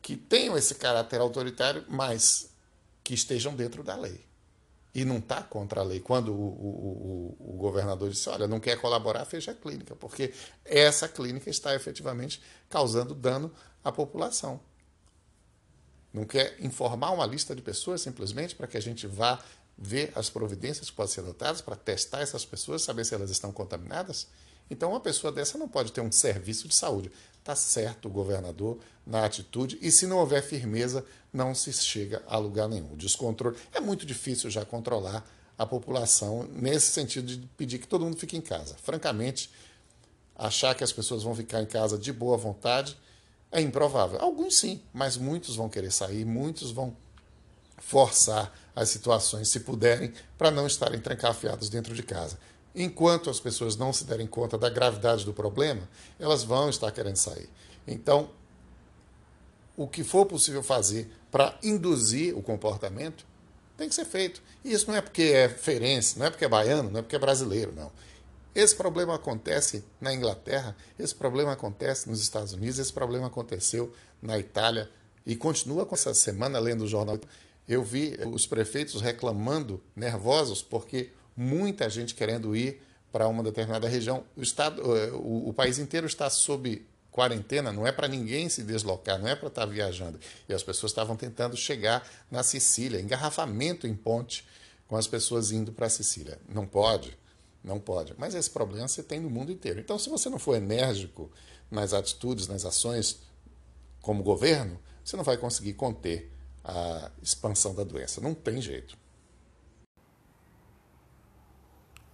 que 0.00 0.16
tenham 0.16 0.56
esse 0.56 0.74
caráter 0.74 1.20
autoritário, 1.20 1.84
mas 1.88 2.50
que 3.02 3.14
estejam 3.14 3.54
dentro 3.54 3.82
da 3.82 3.96
lei. 3.96 4.20
E 4.94 5.04
não 5.04 5.18
está 5.18 5.42
contra 5.42 5.80
a 5.80 5.84
lei. 5.84 5.98
Quando 5.98 6.32
o, 6.32 6.36
o, 6.36 7.36
o, 7.40 7.54
o, 7.54 7.56
governador 7.56 8.10
disse, 8.10 8.28
olha, 8.28 8.46
não 8.46 8.60
quer 8.60 8.80
colaborar, 8.80 9.24
fecha 9.24 9.50
a 9.50 9.54
clínica, 9.54 9.96
porque 9.96 10.32
essa 10.64 11.08
clínica 11.08 11.50
está 11.50 11.74
efetivamente 11.74 12.40
causando 12.68 13.14
dano 13.14 13.50
à 13.82 13.90
população. 13.90 14.60
Não 16.14 16.24
quer 16.24 16.56
informar 16.60 17.10
uma 17.10 17.26
lista 17.26 17.56
de 17.56 17.60
pessoas 17.60 18.00
simplesmente 18.00 18.54
para 18.54 18.68
que 18.68 18.76
a 18.76 18.80
gente 18.80 19.04
vá 19.04 19.42
ver 19.76 20.12
as 20.14 20.30
providências 20.30 20.88
que 20.88 20.94
podem 20.94 21.12
ser 21.12 21.20
adotadas 21.22 21.60
para 21.60 21.74
testar 21.74 22.20
essas 22.20 22.44
pessoas, 22.44 22.82
saber 22.82 23.04
se 23.04 23.16
elas 23.16 23.30
estão 23.30 23.50
contaminadas? 23.50 24.28
Então, 24.70 24.90
uma 24.90 25.00
pessoa 25.00 25.32
dessa 25.32 25.58
não 25.58 25.68
pode 25.68 25.90
ter 25.90 26.00
um 26.00 26.12
serviço 26.12 26.68
de 26.68 26.74
saúde. 26.74 27.10
Está 27.40 27.56
certo 27.56 28.06
o 28.06 28.10
governador 28.10 28.78
na 29.04 29.24
atitude, 29.24 29.76
e 29.82 29.90
se 29.90 30.06
não 30.06 30.18
houver 30.18 30.42
firmeza, 30.42 31.04
não 31.32 31.52
se 31.52 31.72
chega 31.72 32.22
a 32.28 32.38
lugar 32.38 32.68
nenhum. 32.68 32.96
Descontrole. 32.96 33.56
É 33.72 33.80
muito 33.80 34.06
difícil 34.06 34.48
já 34.48 34.64
controlar 34.64 35.28
a 35.58 35.66
população 35.66 36.44
nesse 36.44 36.92
sentido 36.92 37.26
de 37.26 37.46
pedir 37.56 37.78
que 37.80 37.88
todo 37.88 38.04
mundo 38.04 38.16
fique 38.16 38.36
em 38.36 38.40
casa. 38.40 38.76
Francamente, 38.82 39.50
achar 40.34 40.74
que 40.74 40.84
as 40.84 40.92
pessoas 40.92 41.24
vão 41.24 41.34
ficar 41.34 41.60
em 41.60 41.66
casa 41.66 41.98
de 41.98 42.12
boa 42.12 42.36
vontade 42.36 42.96
é 43.54 43.60
improvável. 43.60 44.20
Alguns 44.20 44.56
sim, 44.56 44.82
mas 44.92 45.16
muitos 45.16 45.54
vão 45.54 45.68
querer 45.68 45.92
sair, 45.92 46.24
muitos 46.24 46.72
vão 46.72 46.94
forçar 47.78 48.52
as 48.74 48.88
situações, 48.88 49.48
se 49.48 49.60
puderem, 49.60 50.12
para 50.36 50.50
não 50.50 50.66
estarem 50.66 51.00
trancafiados 51.00 51.68
dentro 51.68 51.94
de 51.94 52.02
casa. 52.02 52.36
Enquanto 52.74 53.30
as 53.30 53.38
pessoas 53.38 53.76
não 53.76 53.92
se 53.92 54.04
derem 54.04 54.26
conta 54.26 54.58
da 54.58 54.68
gravidade 54.68 55.24
do 55.24 55.32
problema, 55.32 55.88
elas 56.18 56.42
vão 56.42 56.68
estar 56.68 56.90
querendo 56.90 57.16
sair. 57.16 57.48
Então, 57.86 58.28
o 59.76 59.86
que 59.86 60.02
for 60.02 60.26
possível 60.26 60.62
fazer 60.62 61.08
para 61.30 61.56
induzir 61.62 62.36
o 62.36 62.42
comportamento 62.42 63.24
tem 63.76 63.88
que 63.88 63.94
ser 63.94 64.04
feito. 64.04 64.42
E 64.64 64.72
isso 64.72 64.88
não 64.88 64.96
é 64.96 65.00
porque 65.00 65.22
é 65.22 65.48
ferense, 65.48 66.18
não 66.18 66.26
é 66.26 66.30
porque 66.30 66.44
é 66.44 66.48
baiano, 66.48 66.90
não 66.90 66.98
é 66.98 67.02
porque 67.02 67.14
é 67.14 67.18
brasileiro, 67.20 67.72
não. 67.72 67.92
Esse 68.54 68.76
problema 68.76 69.16
acontece 69.16 69.84
na 70.00 70.14
Inglaterra, 70.14 70.76
esse 70.98 71.14
problema 71.14 71.52
acontece 71.52 72.08
nos 72.08 72.20
Estados 72.20 72.52
Unidos, 72.52 72.78
esse 72.78 72.92
problema 72.92 73.26
aconteceu 73.26 73.92
na 74.22 74.38
Itália 74.38 74.88
e 75.26 75.34
continua 75.34 75.84
com 75.84 75.94
essa 75.94 76.14
semana 76.14 76.58
lendo 76.58 76.84
o 76.84 76.88
jornal. 76.88 77.18
Eu 77.66 77.82
vi 77.82 78.16
os 78.32 78.46
prefeitos 78.46 79.00
reclamando, 79.00 79.82
nervosos, 79.96 80.62
porque 80.62 81.10
muita 81.36 81.90
gente 81.90 82.14
querendo 82.14 82.54
ir 82.54 82.80
para 83.10 83.26
uma 83.26 83.42
determinada 83.42 83.88
região. 83.88 84.24
O, 84.36 84.42
estado, 84.42 84.96
eh, 84.96 85.10
o, 85.12 85.48
o 85.48 85.52
país 85.52 85.78
inteiro 85.78 86.06
está 86.06 86.28
sob 86.30 86.86
quarentena, 87.10 87.72
não 87.72 87.86
é 87.86 87.92
para 87.92 88.08
ninguém 88.08 88.48
se 88.48 88.62
deslocar, 88.62 89.18
não 89.18 89.28
é 89.28 89.36
para 89.36 89.48
estar 89.48 89.66
viajando. 89.66 90.18
E 90.48 90.52
as 90.52 90.62
pessoas 90.62 90.90
estavam 90.90 91.16
tentando 91.16 91.56
chegar 91.56 92.06
na 92.30 92.42
Sicília, 92.42 93.00
engarrafamento 93.00 93.86
em 93.86 93.94
ponte 93.94 94.44
com 94.88 94.96
as 94.96 95.06
pessoas 95.06 95.52
indo 95.52 95.72
para 95.72 95.86
a 95.86 95.90
Sicília. 95.90 96.38
Não 96.48 96.66
pode. 96.66 97.16
Não 97.64 97.80
pode. 97.80 98.14
Mas 98.18 98.34
esse 98.34 98.50
problema 98.50 98.86
você 98.86 99.02
tem 99.02 99.18
no 99.18 99.30
mundo 99.30 99.50
inteiro. 99.50 99.80
Então, 99.80 99.98
se 99.98 100.10
você 100.10 100.28
não 100.28 100.38
for 100.38 100.54
enérgico 100.54 101.32
nas 101.70 101.94
atitudes, 101.94 102.46
nas 102.46 102.66
ações 102.66 103.22
como 104.02 104.22
governo, 104.22 104.78
você 105.02 105.16
não 105.16 105.24
vai 105.24 105.38
conseguir 105.38 105.72
conter 105.72 106.30
a 106.62 107.10
expansão 107.22 107.74
da 107.74 107.82
doença. 107.82 108.20
Não 108.20 108.34
tem 108.34 108.60
jeito. 108.60 108.98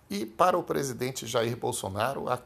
E 0.09 0.25
para 0.25 0.57
o 0.57 0.63
presidente 0.63 1.27
Jair 1.27 1.57
Bolsonaro, 1.57 2.29
a 2.29 2.41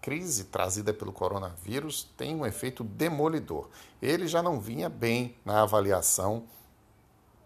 crise 0.00 0.44
trazida 0.44 0.92
pelo 0.92 1.12
coronavírus 1.12 2.08
tem 2.16 2.34
um 2.34 2.44
efeito 2.44 2.82
demolidor. 2.82 3.70
Ele 4.00 4.26
já 4.26 4.42
não 4.42 4.60
vinha 4.60 4.88
bem 4.88 5.36
na 5.44 5.62
avaliação 5.62 6.44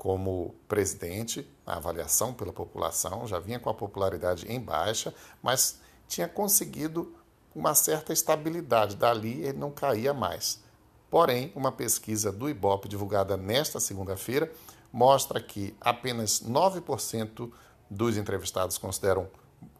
como 0.06 0.54
presidente, 0.68 1.44
a 1.66 1.78
avaliação 1.78 2.32
pela 2.32 2.52
população, 2.52 3.26
já 3.26 3.40
vinha 3.40 3.58
com 3.58 3.68
a 3.68 3.74
popularidade 3.74 4.46
em 4.46 4.60
baixa, 4.60 5.12
mas 5.42 5.80
tinha 6.06 6.28
conseguido 6.28 7.12
uma 7.52 7.74
certa 7.74 8.12
estabilidade. 8.12 8.94
Dali 8.94 9.42
ele 9.42 9.58
não 9.58 9.72
caía 9.72 10.14
mais. 10.14 10.62
Porém, 11.10 11.50
uma 11.56 11.72
pesquisa 11.72 12.30
do 12.30 12.48
IBOP 12.48 12.88
divulgada 12.88 13.36
nesta 13.36 13.80
segunda-feira 13.80 14.48
mostra 14.92 15.40
que 15.40 15.74
apenas 15.80 16.40
9% 16.40 17.50
dos 17.90 18.16
entrevistados 18.16 18.78
consideram 18.78 19.26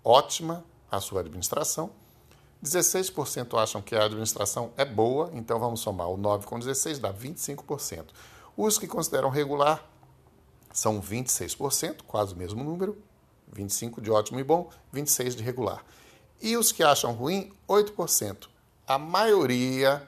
ótima 0.02 0.64
a 0.90 1.00
sua 1.00 1.20
administração, 1.20 1.92
16% 2.64 3.56
acham 3.62 3.80
que 3.80 3.94
a 3.94 4.04
administração 4.04 4.72
é 4.76 4.84
boa, 4.84 5.30
então 5.34 5.60
vamos 5.60 5.78
somar 5.78 6.08
o 6.08 6.16
9 6.16 6.46
com 6.46 6.58
16, 6.58 6.98
dá 6.98 7.14
25%. 7.14 8.06
Os 8.56 8.76
que 8.76 8.88
consideram 8.88 9.30
regular 9.30 9.94
são 10.76 11.00
26%, 11.00 12.02
quase 12.06 12.34
o 12.34 12.36
mesmo 12.36 12.62
número, 12.62 13.02
25% 13.50 14.02
de 14.02 14.10
ótimo 14.10 14.38
e 14.38 14.44
bom, 14.44 14.68
26% 14.94 15.36
de 15.36 15.42
regular. 15.42 15.82
E 16.42 16.54
os 16.54 16.70
que 16.70 16.82
acham 16.82 17.12
ruim, 17.12 17.50
8%. 17.66 18.46
A 18.86 18.98
maioria, 18.98 20.06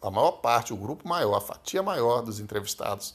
a 0.00 0.10
maior 0.10 0.32
parte, 0.32 0.72
o 0.72 0.76
grupo 0.76 1.06
maior, 1.06 1.36
a 1.36 1.40
fatia 1.42 1.82
maior 1.82 2.22
dos 2.22 2.40
entrevistados, 2.40 3.14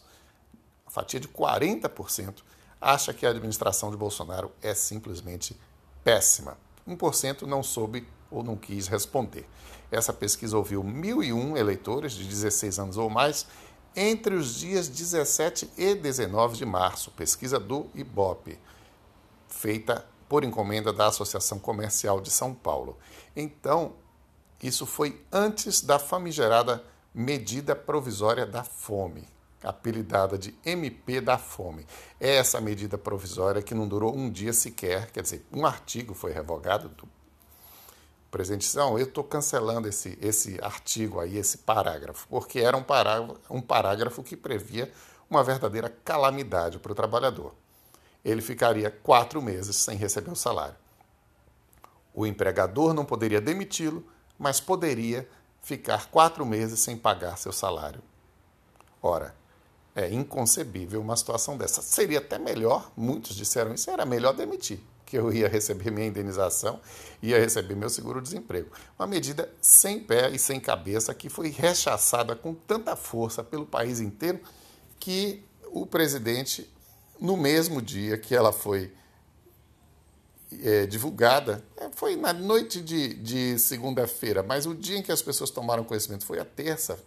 a 0.85 0.91
fatia 0.91 1.19
de 1.19 1.27
40%, 1.27 2.43
acha 2.79 3.11
que 3.15 3.25
a 3.25 3.31
administração 3.31 3.89
de 3.89 3.97
Bolsonaro 3.97 4.51
é 4.61 4.75
simplesmente 4.75 5.59
péssima. 6.03 6.55
1% 6.87 7.41
não 7.47 7.63
soube 7.63 8.07
ou 8.29 8.43
não 8.43 8.55
quis 8.55 8.87
responder. 8.87 9.49
Essa 9.91 10.13
pesquisa 10.13 10.55
ouviu 10.55 10.83
1.001 10.83 11.57
eleitores 11.57 12.13
de 12.13 12.27
16 12.27 12.77
anos 12.77 12.97
ou 12.97 13.09
mais 13.09 13.47
entre 13.95 14.35
os 14.35 14.55
dias 14.55 14.87
17 14.87 15.69
e 15.77 15.95
19 15.95 16.57
de 16.57 16.65
março, 16.65 17.11
pesquisa 17.11 17.59
do 17.59 17.87
IBOP, 17.93 18.57
feita 19.47 20.05
por 20.27 20.43
encomenda 20.43 20.91
da 20.91 21.07
Associação 21.07 21.59
Comercial 21.59 22.19
de 22.19 22.31
São 22.31 22.53
Paulo. 22.53 22.97
Então, 23.35 23.93
isso 24.61 24.85
foi 24.85 25.21
antes 25.31 25.81
da 25.81 25.99
famigerada 25.99 26.83
medida 27.13 27.75
provisória 27.75 28.45
da 28.45 28.63
fome. 28.63 29.27
apelidada 29.63 30.37
de 30.37 30.53
MP 30.65 31.21
da 31.21 31.37
Fome. 31.37 31.85
É 32.19 32.35
essa 32.35 32.59
medida 32.59 32.97
provisória 32.97 33.61
que 33.61 33.73
não 33.73 33.87
durou 33.87 34.13
um 34.13 34.29
dia 34.29 34.51
sequer, 34.51 35.09
quer 35.11 35.21
dizer, 35.21 35.45
um 35.53 35.65
artigo 35.65 36.13
foi 36.13 36.33
revogado 36.33 36.89
do 36.89 37.07
presidente 38.33 38.61
disse, 38.61 38.79
eu 38.79 38.97
estou 38.97 39.23
cancelando 39.23 39.87
esse, 39.87 40.17
esse 40.19 40.59
artigo 40.59 41.19
aí, 41.19 41.37
esse 41.37 41.59
parágrafo, 41.59 42.27
porque 42.27 42.59
era 42.59 42.75
um 42.75 42.81
parágrafo, 42.81 43.39
um 43.47 43.61
parágrafo 43.61 44.23
que 44.23 44.35
previa 44.35 44.91
uma 45.29 45.43
verdadeira 45.43 45.87
calamidade 46.03 46.79
para 46.79 46.91
o 46.91 46.95
trabalhador. 46.95 47.53
Ele 48.25 48.41
ficaria 48.41 48.89
quatro 48.89 49.39
meses 49.39 49.75
sem 49.75 49.95
receber 49.95 50.31
o 50.31 50.35
salário. 50.35 50.75
O 52.11 52.25
empregador 52.25 52.91
não 52.91 53.05
poderia 53.05 53.39
demiti-lo, 53.39 54.03
mas 54.39 54.59
poderia 54.59 55.29
ficar 55.61 56.07
quatro 56.07 56.43
meses 56.43 56.79
sem 56.79 56.97
pagar 56.97 57.37
seu 57.37 57.53
salário. 57.53 58.01
Ora, 58.99 59.35
é 59.95 60.11
inconcebível 60.11 61.01
uma 61.01 61.15
situação 61.15 61.57
dessa. 61.57 61.81
Seria 61.81 62.19
até 62.19 62.39
melhor, 62.39 62.91
muitos 62.95 63.35
disseram 63.35 63.73
isso, 63.73 63.89
era 63.89 64.05
melhor 64.05 64.33
demitir 64.33 64.79
que 65.13 65.17
eu 65.19 65.31
ia 65.31 65.47
receber 65.47 65.91
minha 65.91 66.07
indenização, 66.07 66.81
ia 67.21 67.37
receber 67.37 67.75
meu 67.75 67.87
seguro-desemprego. 67.87 68.71
Uma 68.97 69.05
medida 69.05 69.47
sem 69.61 69.99
pé 69.99 70.31
e 70.31 70.39
sem 70.39 70.59
cabeça 70.59 71.13
que 71.13 71.29
foi 71.29 71.49
rechaçada 71.49 72.35
com 72.35 72.55
tanta 72.55 72.95
força 72.95 73.43
pelo 73.43 73.63
país 73.63 73.99
inteiro 73.99 74.39
que 74.99 75.43
o 75.67 75.85
presidente, 75.85 76.67
no 77.19 77.37
mesmo 77.37 77.79
dia 77.79 78.17
que 78.17 78.33
ela 78.33 78.51
foi 78.51 78.91
é, 80.63 80.87
divulgada, 80.87 81.63
é, 81.77 81.89
foi 81.91 82.15
na 82.15 82.33
noite 82.33 82.81
de, 82.81 83.13
de 83.13 83.59
segunda-feira, 83.59 84.41
mas 84.41 84.65
o 84.65 84.73
dia 84.73 84.97
em 84.97 85.03
que 85.03 85.11
as 85.11 85.21
pessoas 85.21 85.51
tomaram 85.51 85.83
conhecimento 85.83 86.25
foi 86.25 86.39
a 86.39 86.45
terça. 86.45 86.99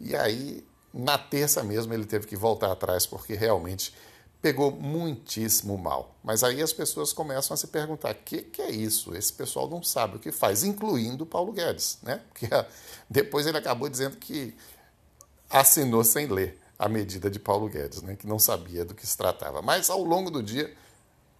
E 0.00 0.16
aí, 0.16 0.66
na 0.94 1.18
terça 1.18 1.64
mesmo, 1.64 1.92
ele 1.92 2.04
teve 2.04 2.26
que 2.26 2.36
voltar 2.36 2.70
atrás, 2.70 3.04
porque 3.04 3.34
realmente 3.34 3.92
pegou 4.40 4.70
muitíssimo 4.70 5.76
mal. 5.76 6.14
Mas 6.22 6.44
aí 6.44 6.62
as 6.62 6.72
pessoas 6.72 7.12
começam 7.12 7.52
a 7.54 7.56
se 7.56 7.66
perguntar: 7.66 8.12
o 8.12 8.14
que, 8.14 8.42
que, 8.42 8.62
é 8.62 8.70
isso? 8.70 9.16
Esse 9.16 9.32
pessoal 9.32 9.68
não 9.68 9.82
sabe 9.82 10.16
o 10.16 10.20
que 10.20 10.30
faz, 10.30 10.62
incluindo 10.62 11.26
Paulo 11.26 11.52
Guedes, 11.52 11.98
né? 12.02 12.20
Porque 12.30 12.46
depois 13.10 13.46
ele 13.46 13.58
acabou 13.58 13.88
dizendo 13.88 14.16
que 14.16 14.54
assinou 15.50 16.04
sem 16.04 16.28
ler 16.28 16.60
a 16.78 16.88
medida 16.88 17.28
de 17.28 17.40
Paulo 17.40 17.68
Guedes, 17.68 18.02
né? 18.02 18.14
Que 18.14 18.26
não 18.26 18.38
sabia 18.38 18.84
do 18.84 18.94
que 18.94 19.06
se 19.06 19.16
tratava. 19.16 19.60
Mas 19.60 19.90
ao 19.90 20.04
longo 20.04 20.30
do 20.30 20.42
dia 20.42 20.72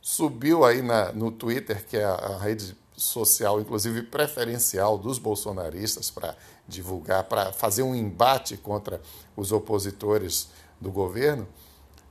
subiu 0.01 0.65
aí 0.65 0.83
na, 0.83 1.13
no 1.13 1.31
Twitter, 1.31 1.87
que 1.87 1.97
é 1.97 2.05
a, 2.05 2.15
a 2.15 2.39
rede 2.39 2.77
social, 2.97 3.61
inclusive 3.61 4.03
preferencial 4.03 4.97
dos 4.97 5.19
bolsonaristas 5.19 6.11
para 6.11 6.37
divulgar, 6.67 7.25
para 7.25 7.53
fazer 7.53 7.83
um 7.83 7.95
embate 7.95 8.57
contra 8.57 9.01
os 9.37 9.53
opositores 9.53 10.49
do 10.81 10.91
governo 10.91 11.47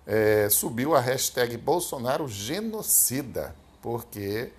é, 0.06 0.50
subiu 0.50 0.96
a 0.96 1.00
hashtag 1.00 1.58
Bolsonaro 1.58 2.28
genocida, 2.28 3.56
porque 3.82 4.52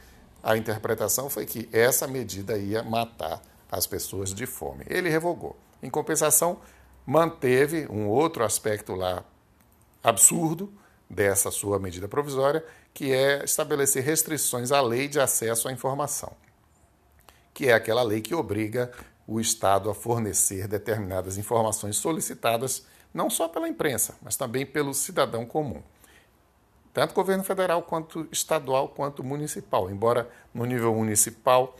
a 0.43 0.57
interpretação 0.57 1.31
foi 1.31 1.47
que 1.47 1.69
essa 1.73 2.07
medida 2.07 2.57
ia 2.57 2.83
matar 2.83 3.43
as 3.71 3.87
pessoas 3.87 4.33
de 4.33 4.47
fome. 4.47 4.85
Ele 4.89 5.09
revogou. 5.09 5.57
Em 5.83 5.91
compensação, 5.91 6.59
manteve 7.07 7.87
um 7.91 8.09
outro 8.09 8.45
aspecto 8.45 8.95
lá 8.95 9.25
absurdo 10.03 10.73
dessa 11.09 11.51
sua 11.51 11.79
medida 11.79 12.09
provisória, 12.09 12.65
que 12.93 13.13
é 13.13 13.45
estabelecer 13.45 14.03
restrições 14.03 14.73
à 14.73 14.81
lei 14.81 15.09
de 15.09 15.21
acesso 15.21 15.69
à 15.69 15.73
informação, 15.73 16.33
que 17.53 17.69
é 17.69 17.73
aquela 17.73 18.03
lei 18.03 18.21
que 18.21 18.35
obriga 18.35 18.91
o 19.27 19.41
Estado 19.41 19.89
a 19.91 19.95
fornecer 19.95 20.69
determinadas 20.69 21.39
informações 21.39 21.97
solicitadas 21.97 22.87
não 23.13 23.31
só 23.31 23.49
pela 23.49 23.69
imprensa, 23.69 24.17
mas 24.21 24.37
também 24.37 24.67
pelo 24.67 24.93
cidadão 24.93 25.47
comum. 25.47 25.83
Tanto 26.93 27.15
governo 27.15 27.43
federal 27.43 27.83
quanto 27.83 28.29
estadual 28.31 28.89
quanto 28.89 29.23
municipal. 29.23 29.91
Embora 29.91 30.29
no 30.53 30.65
nível 30.65 30.95
municipal, 30.95 31.77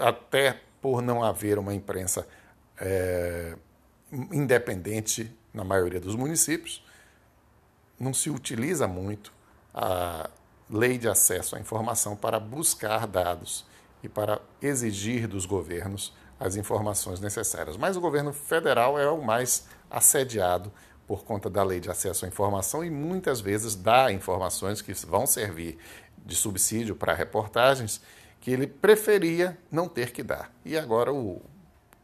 até 0.00 0.60
por 0.80 1.00
não 1.00 1.22
haver 1.22 1.58
uma 1.58 1.74
imprensa 1.74 2.26
é, 2.78 3.56
independente 4.32 5.32
na 5.52 5.64
maioria 5.64 6.00
dos 6.00 6.14
municípios, 6.16 6.83
não 7.98 8.12
se 8.12 8.30
utiliza 8.30 8.86
muito 8.86 9.32
a 9.72 10.28
lei 10.70 10.98
de 10.98 11.08
acesso 11.08 11.56
à 11.56 11.60
informação 11.60 12.16
para 12.16 12.40
buscar 12.40 13.06
dados 13.06 13.66
e 14.02 14.08
para 14.08 14.40
exigir 14.60 15.26
dos 15.26 15.46
governos 15.46 16.12
as 16.38 16.56
informações 16.56 17.20
necessárias. 17.20 17.76
Mas 17.76 17.96
o 17.96 18.00
governo 18.00 18.32
federal 18.32 18.98
é 18.98 19.08
o 19.08 19.22
mais 19.22 19.66
assediado 19.90 20.72
por 21.06 21.24
conta 21.24 21.50
da 21.50 21.62
lei 21.62 21.80
de 21.80 21.90
acesso 21.90 22.24
à 22.24 22.28
informação 22.28 22.84
e 22.84 22.90
muitas 22.90 23.40
vezes 23.40 23.74
dá 23.74 24.10
informações 24.10 24.80
que 24.80 24.92
vão 25.06 25.26
servir 25.26 25.78
de 26.24 26.34
subsídio 26.34 26.96
para 26.96 27.12
reportagens 27.12 28.00
que 28.40 28.50
ele 28.50 28.66
preferia 28.66 29.58
não 29.70 29.88
ter 29.88 30.12
que 30.12 30.22
dar. 30.22 30.50
E 30.64 30.76
agora 30.76 31.12
o 31.12 31.40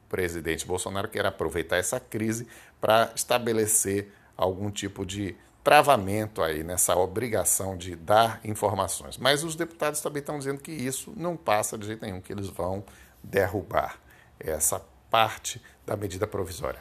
presidente 0.09 0.67
Bolsonaro 0.67 1.09
quer 1.09 1.25
aproveitar 1.25 1.77
essa 1.77 2.01
crise 2.01 2.47
para 2.81 3.13
estabelecer 3.15 4.13
algum 4.37 4.71
tipo 4.71 5.05
de 5.05 5.37
travamento 5.63 6.43
aí 6.43 6.65
nessa 6.65 6.97
obrigação 6.97 7.77
de 7.77 7.95
dar 7.95 8.41
informações. 8.45 9.19
Mas 9.19 9.45
os 9.45 9.55
deputados 9.55 10.01
também 10.01 10.21
estão 10.21 10.39
dizendo 10.39 10.61
que 10.61 10.73
isso 10.73 11.13
não 11.17 11.37
passa 11.37 11.77
de 11.77 11.87
jeito 11.87 12.05
nenhum, 12.05 12.21
que 12.21 12.33
eles 12.33 12.49
vão 12.49 12.85
derrubar 13.23 13.99
essa 14.39 14.81
parte 15.11 15.63
da 15.85 15.97
medida 15.97 16.27
provisória. 16.27 16.81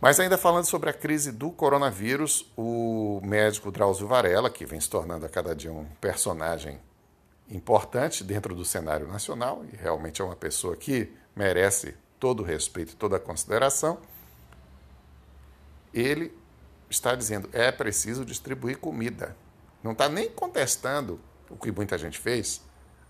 Mas 0.00 0.18
ainda 0.18 0.38
falando 0.38 0.64
sobre 0.64 0.88
a 0.88 0.94
crise 0.94 1.30
do 1.30 1.50
coronavírus, 1.50 2.50
o 2.56 3.20
médico 3.22 3.70
Drauzio 3.70 4.06
Varela, 4.06 4.48
que 4.48 4.64
vem 4.64 4.80
se 4.80 4.88
tornando 4.88 5.26
a 5.26 5.28
cada 5.28 5.54
dia 5.54 5.72
um 5.72 5.84
personagem 6.00 6.80
importante 7.50 8.24
dentro 8.24 8.54
do 8.54 8.64
cenário 8.64 9.06
nacional, 9.06 9.62
e 9.70 9.76
realmente 9.76 10.22
é 10.22 10.24
uma 10.24 10.36
pessoa 10.36 10.74
que 10.76 11.12
merece 11.36 11.94
todo 12.18 12.40
o 12.40 12.46
respeito 12.46 12.92
e 12.92 12.96
toda 12.96 13.16
a 13.16 13.20
consideração, 13.20 13.98
ele 15.92 16.32
está 16.90 17.14
dizendo 17.14 17.48
é 17.52 17.70
preciso 17.70 18.24
distribuir 18.24 18.78
comida. 18.78 19.36
Não 19.82 19.92
está 19.92 20.08
nem 20.08 20.28
contestando 20.28 21.20
o 21.48 21.56
que 21.56 21.72
muita 21.72 21.96
gente 21.96 22.18
fez, 22.18 22.60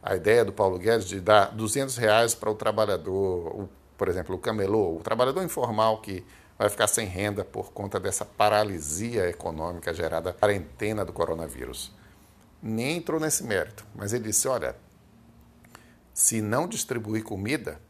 a 0.03 0.15
ideia 0.15 0.45
do 0.45 0.53
Paulo 0.53 0.79
Guedes 0.79 1.07
de 1.07 1.21
dar 1.21 1.47
200 1.47 1.97
reais 1.97 2.35
para 2.35 2.51
o 2.51 2.55
trabalhador, 2.55 3.69
por 3.99 4.09
exemplo, 4.09 4.35
o 4.35 4.39
camelô, 4.39 4.97
o 4.97 5.03
trabalhador 5.03 5.43
informal 5.43 6.01
que 6.01 6.25
vai 6.57 6.69
ficar 6.69 6.87
sem 6.87 7.07
renda 7.07 7.45
por 7.45 7.73
conta 7.73 7.99
dessa 7.99 8.25
paralisia 8.25 9.29
econômica 9.29 9.93
gerada 9.93 10.33
pela 10.33 10.53
quarentena 10.53 11.05
do 11.05 11.13
coronavírus. 11.13 11.93
Nem 12.63 12.99
entrou 12.99 13.19
nesse 13.19 13.43
mérito, 13.43 13.85
mas 13.95 14.13
ele 14.13 14.25
disse: 14.25 14.47
olha, 14.47 14.77
se 16.15 16.41
não 16.41 16.69
distribuir 16.69 17.25
comida, 17.25 17.81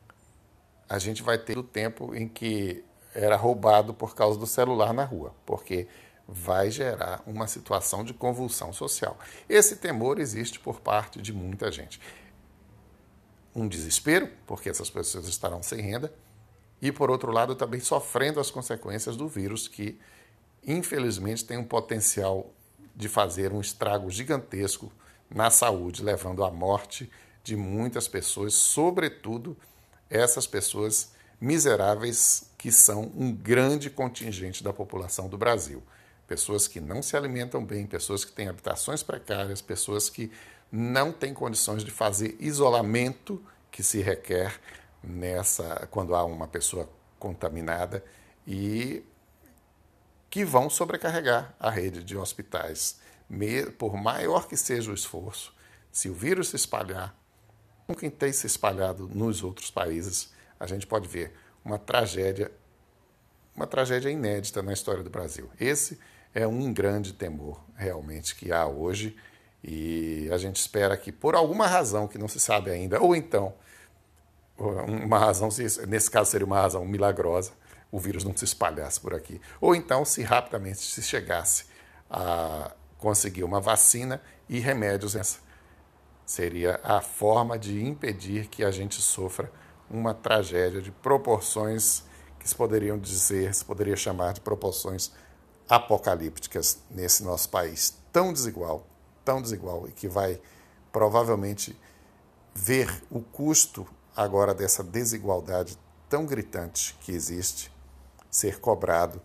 a 0.88 0.98
gente 0.98 1.22
vai 1.22 1.38
ter 1.38 1.58
o 1.58 1.62
tempo 1.62 2.14
em 2.14 2.28
que 2.28 2.84
era 3.14 3.36
roubado 3.36 3.92
por 3.92 4.14
causa 4.14 4.38
do 4.38 4.46
celular 4.46 4.92
na 4.92 5.04
rua, 5.04 5.34
porque 5.44 5.88
vai 6.26 6.70
gerar 6.70 7.22
uma 7.26 7.46
situação 7.46 8.04
de 8.04 8.14
convulsão 8.14 8.72
social. 8.72 9.18
Esse 9.48 9.76
temor 9.76 10.20
existe 10.20 10.60
por 10.60 10.80
parte 10.80 11.20
de 11.20 11.32
muita 11.32 11.72
gente. 11.72 12.00
Um 13.54 13.66
desespero, 13.66 14.30
porque 14.46 14.68
essas 14.68 14.88
pessoas 14.88 15.26
estarão 15.26 15.62
sem 15.62 15.80
renda, 15.80 16.12
e, 16.80 16.90
por 16.90 17.10
outro 17.10 17.30
lado, 17.32 17.54
também 17.54 17.80
sofrendo 17.80 18.40
as 18.40 18.50
consequências 18.50 19.16
do 19.16 19.28
vírus, 19.28 19.68
que, 19.68 19.98
infelizmente, 20.66 21.44
tem 21.44 21.58
um 21.58 21.64
potencial 21.64 22.50
de 22.94 23.08
fazer 23.08 23.52
um 23.52 23.60
estrago 23.60 24.08
gigantesco 24.08 24.90
na 25.28 25.50
saúde, 25.50 26.02
levando 26.02 26.44
à 26.44 26.50
morte 26.50 27.10
de 27.42 27.56
muitas 27.56 28.08
pessoas, 28.08 28.54
sobretudo 28.54 29.56
essas 30.08 30.46
pessoas 30.46 31.12
miseráveis 31.40 32.50
que 32.58 32.70
são 32.70 33.10
um 33.16 33.32
grande 33.32 33.88
contingente 33.88 34.62
da 34.62 34.72
população 34.72 35.28
do 35.28 35.38
Brasil. 35.38 35.82
Pessoas 36.26 36.68
que 36.68 36.80
não 36.80 37.02
se 37.02 37.16
alimentam 37.16 37.64
bem, 37.64 37.86
pessoas 37.86 38.24
que 38.24 38.32
têm 38.32 38.48
habitações 38.48 39.02
precárias, 39.02 39.62
pessoas 39.62 40.10
que 40.10 40.30
não 40.70 41.10
têm 41.10 41.34
condições 41.34 41.82
de 41.82 41.90
fazer 41.90 42.36
isolamento 42.38 43.42
que 43.70 43.82
se 43.82 44.00
requer 44.00 44.60
nessa 45.02 45.88
quando 45.90 46.14
há 46.14 46.24
uma 46.24 46.46
pessoa 46.46 46.88
contaminada 47.18 48.04
e 48.46 49.02
que 50.28 50.44
vão 50.44 50.70
sobrecarregar 50.70 51.54
a 51.58 51.70
rede 51.70 52.04
de 52.04 52.16
hospitais. 52.16 53.00
Por 53.78 53.96
maior 53.96 54.46
que 54.46 54.56
seja 54.56 54.90
o 54.90 54.94
esforço, 54.94 55.54
se 55.90 56.08
o 56.08 56.14
vírus 56.14 56.48
se 56.50 56.56
espalhar, 56.56 57.16
quem 57.98 58.10
tem 58.10 58.32
se 58.32 58.46
espalhado 58.46 59.08
nos 59.08 59.42
outros 59.42 59.70
países, 59.70 60.30
a 60.60 60.66
gente 60.66 60.86
pode 60.86 61.08
ver 61.08 61.32
uma 61.64 61.78
tragédia, 61.78 62.52
uma 63.56 63.66
tragédia 63.66 64.10
inédita 64.10 64.62
na 64.62 64.72
história 64.72 65.02
do 65.02 65.08
Brasil. 65.08 65.50
Esse 65.58 65.98
é 66.34 66.46
um 66.46 66.72
grande 66.72 67.14
temor 67.14 67.60
realmente 67.74 68.36
que 68.36 68.52
há 68.52 68.66
hoje 68.66 69.16
e 69.64 70.28
a 70.30 70.38
gente 70.38 70.56
espera 70.56 70.96
que 70.96 71.10
por 71.10 71.34
alguma 71.34 71.66
razão 71.66 72.06
que 72.06 72.18
não 72.18 72.28
se 72.28 72.38
sabe 72.38 72.70
ainda, 72.70 73.00
ou 73.00 73.16
então 73.16 73.54
uma 74.86 75.18
razão, 75.18 75.48
nesse 75.88 76.10
caso 76.10 76.30
seria 76.30 76.46
uma 76.46 76.60
razão 76.60 76.84
milagrosa, 76.84 77.52
o 77.90 77.98
vírus 77.98 78.24
não 78.24 78.36
se 78.36 78.44
espalhasse 78.44 79.00
por 79.00 79.14
aqui. 79.14 79.40
Ou 79.60 79.74
então, 79.74 80.04
se 80.04 80.22
rapidamente 80.22 80.80
se 80.80 81.02
chegasse 81.02 81.64
a 82.10 82.70
conseguir 82.98 83.42
uma 83.42 83.60
vacina 83.60 84.20
e 84.48 84.60
remédios, 84.60 85.40
seria 86.26 86.78
a 86.84 87.00
forma 87.00 87.58
de 87.58 87.82
impedir 87.82 88.48
que 88.48 88.62
a 88.62 88.70
gente 88.70 89.00
sofra 89.00 89.50
uma 89.90 90.14
tragédia 90.14 90.80
de 90.80 90.92
proporções 90.92 92.04
que 92.38 92.48
se 92.48 92.54
poderiam 92.54 92.98
dizer, 92.98 93.54
se 93.54 93.64
poderia 93.64 93.96
chamar 93.96 94.32
de 94.32 94.40
proporções 94.40 95.10
apocalípticas 95.68 96.78
nesse 96.90 97.22
nosso 97.22 97.48
país 97.48 97.98
tão 98.12 98.32
desigual, 98.32 98.86
tão 99.24 99.42
desigual 99.42 99.88
e 99.88 99.92
que 99.92 100.08
vai 100.08 100.40
provavelmente 100.92 101.78
ver 102.54 103.02
o 103.10 103.20
custo 103.20 103.86
agora 104.16 104.54
dessa 104.54 104.82
desigualdade 104.82 105.78
tão 106.08 106.26
gritante 106.26 106.96
que 107.00 107.12
existe 107.12 107.70
ser 108.30 108.60
cobrado, 108.60 109.20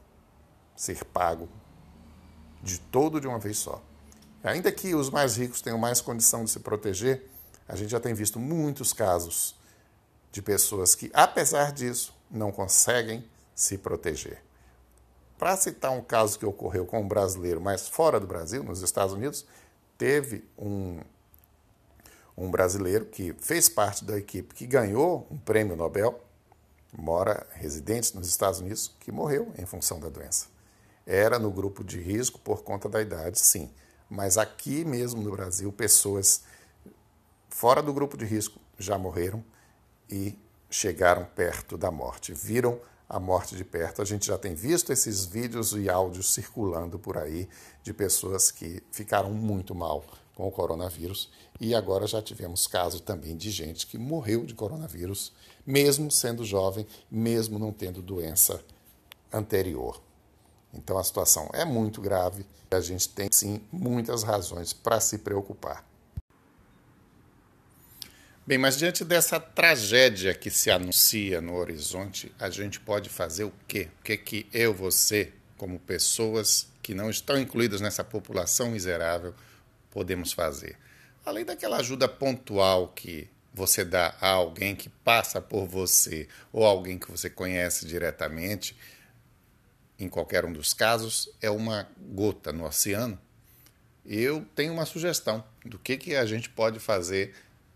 ser 0.75 1.03
pago 1.05 1.47
de 2.61 2.79
todo 2.79 3.19
de 3.19 3.27
uma 3.27 3.39
vez 3.39 3.57
só. 3.57 3.81
Ainda 4.43 4.71
que 4.71 4.93
os 4.93 5.09
mais 5.09 5.37
ricos 5.37 5.61
tenham 5.61 5.77
mais 5.77 6.01
condição 6.01 6.43
de 6.43 6.51
se 6.51 6.59
proteger, 6.59 7.29
a 7.67 7.75
gente 7.75 7.89
já 7.89 7.99
tem 7.99 8.13
visto 8.13 8.39
muitos 8.39 8.93
casos 8.93 9.55
de 10.35 10.41
pessoas 10.41 10.93
que, 10.95 11.09
apesar 11.13 11.71
disso, 11.71 12.13
não 12.29 12.51
conseguem 12.51 13.25
se 13.55 13.77
proteger. 13.77 14.43
Para 15.37 15.55
citar 15.55 15.91
um 15.91 16.01
caso 16.01 16.37
que 16.37 16.45
ocorreu 16.45 16.85
com 16.85 16.99
um 16.99 17.07
brasileiro, 17.07 17.61
mas 17.61 17.87
fora 17.87 18.19
do 18.19 18.27
Brasil, 18.27 18.61
nos 18.61 18.81
Estados 18.81 19.13
Unidos, 19.13 19.45
teve 19.97 20.43
um, 20.57 20.99
um 22.35 22.51
brasileiro 22.51 23.05
que 23.05 23.33
fez 23.39 23.69
parte 23.69 24.03
da 24.03 24.17
equipe 24.17 24.53
que 24.53 24.67
ganhou 24.67 25.25
um 25.31 25.37
prêmio 25.37 25.73
Nobel, 25.73 26.21
mora 26.91 27.47
residente 27.53 28.13
nos 28.13 28.27
Estados 28.27 28.59
Unidos, 28.59 28.93
que 28.99 29.13
morreu 29.13 29.53
em 29.57 29.65
função 29.65 30.01
da 30.01 30.09
doença. 30.09 30.47
Era 31.07 31.39
no 31.39 31.49
grupo 31.49 31.81
de 31.81 31.97
risco 31.97 32.37
por 32.39 32.61
conta 32.61 32.89
da 32.89 33.01
idade, 33.01 33.39
sim, 33.39 33.71
mas 34.09 34.37
aqui 34.37 34.83
mesmo 34.83 35.21
no 35.21 35.31
Brasil, 35.31 35.71
pessoas 35.71 36.43
fora 37.49 37.81
do 37.81 37.93
grupo 37.93 38.17
de 38.17 38.25
risco 38.25 38.59
já 38.77 38.97
morreram 38.97 39.41
e 40.09 40.37
chegaram 40.69 41.25
perto 41.25 41.77
da 41.77 41.91
morte, 41.91 42.33
viram 42.33 42.79
a 43.07 43.19
morte 43.19 43.55
de 43.55 43.63
perto. 43.63 44.01
A 44.01 44.05
gente 44.05 44.25
já 44.25 44.37
tem 44.37 44.53
visto 44.53 44.91
esses 44.91 45.25
vídeos 45.25 45.73
e 45.73 45.89
áudios 45.89 46.33
circulando 46.33 46.97
por 46.97 47.17
aí 47.17 47.47
de 47.83 47.93
pessoas 47.93 48.51
que 48.51 48.81
ficaram 48.91 49.31
muito 49.31 49.73
mal 49.75 50.03
com 50.33 50.47
o 50.47 50.51
coronavírus 50.51 51.31
e 51.59 51.73
agora 51.73 52.05
já 52.05 52.21
tivemos 52.21 52.67
caso 52.67 53.01
também 53.01 53.37
de 53.37 53.49
gente 53.49 53.87
que 53.87 53.97
morreu 53.97 54.45
de 54.45 54.53
coronavírus, 54.53 55.31
mesmo 55.65 56.11
sendo 56.11 56.43
jovem, 56.43 56.85
mesmo 57.09 57.57
não 57.57 57.71
tendo 57.71 58.01
doença 58.01 58.61
anterior. 59.31 60.01
Então 60.73 60.97
a 60.97 61.03
situação 61.03 61.49
é 61.53 61.63
muito 61.63 62.01
grave 62.01 62.45
e 62.69 62.75
a 62.75 62.81
gente 62.81 63.07
tem 63.07 63.29
sim 63.31 63.61
muitas 63.71 64.23
razões 64.23 64.73
para 64.73 64.99
se 64.99 65.19
preocupar. 65.19 65.85
Bem, 68.47 68.59
mas 68.59 68.77
diante 68.77 69.03
dessa 69.03 69.39
tragédia 69.39 70.31
que 70.35 70.51
se 70.51 70.69
anuncia 70.69 71.41
no 71.41 71.55
horizonte, 71.55 72.31
a 72.37 72.47
gente 72.47 72.79
pode 72.79 73.09
fazer 73.09 73.43
o 73.43 73.53
quê? 73.67 73.89
O 73.99 74.03
que 74.03 74.15
que 74.17 74.47
eu, 74.53 74.71
você, 74.71 75.33
como 75.57 75.79
pessoas 75.79 76.67
que 76.83 76.93
não 76.93 77.09
estão 77.09 77.39
incluídas 77.39 77.81
nessa 77.81 78.03
população 78.03 78.69
miserável, 78.69 79.33
podemos 79.89 80.31
fazer? 80.31 80.77
Além 81.25 81.43
daquela 81.43 81.77
ajuda 81.77 82.07
pontual 82.07 82.89
que 82.89 83.27
você 83.51 83.83
dá 83.83 84.15
a 84.21 84.29
alguém 84.29 84.75
que 84.75 84.89
passa 84.89 85.41
por 85.41 85.65
você 85.65 86.27
ou 86.53 86.63
alguém 86.63 86.99
que 86.99 87.09
você 87.09 87.31
conhece 87.31 87.87
diretamente, 87.87 88.77
em 89.97 90.07
qualquer 90.07 90.45
um 90.45 90.53
dos 90.53 90.71
casos, 90.71 91.31
é 91.41 91.49
uma 91.49 91.89
gota 91.97 92.53
no 92.53 92.63
oceano. 92.63 93.19
Eu 94.05 94.45
tenho 94.53 94.71
uma 94.71 94.85
sugestão 94.85 95.43
do 95.65 95.79
que, 95.79 95.97
que 95.97 96.15
a 96.15 96.27
gente 96.27 96.47
pode 96.47 96.79
fazer 96.79 97.33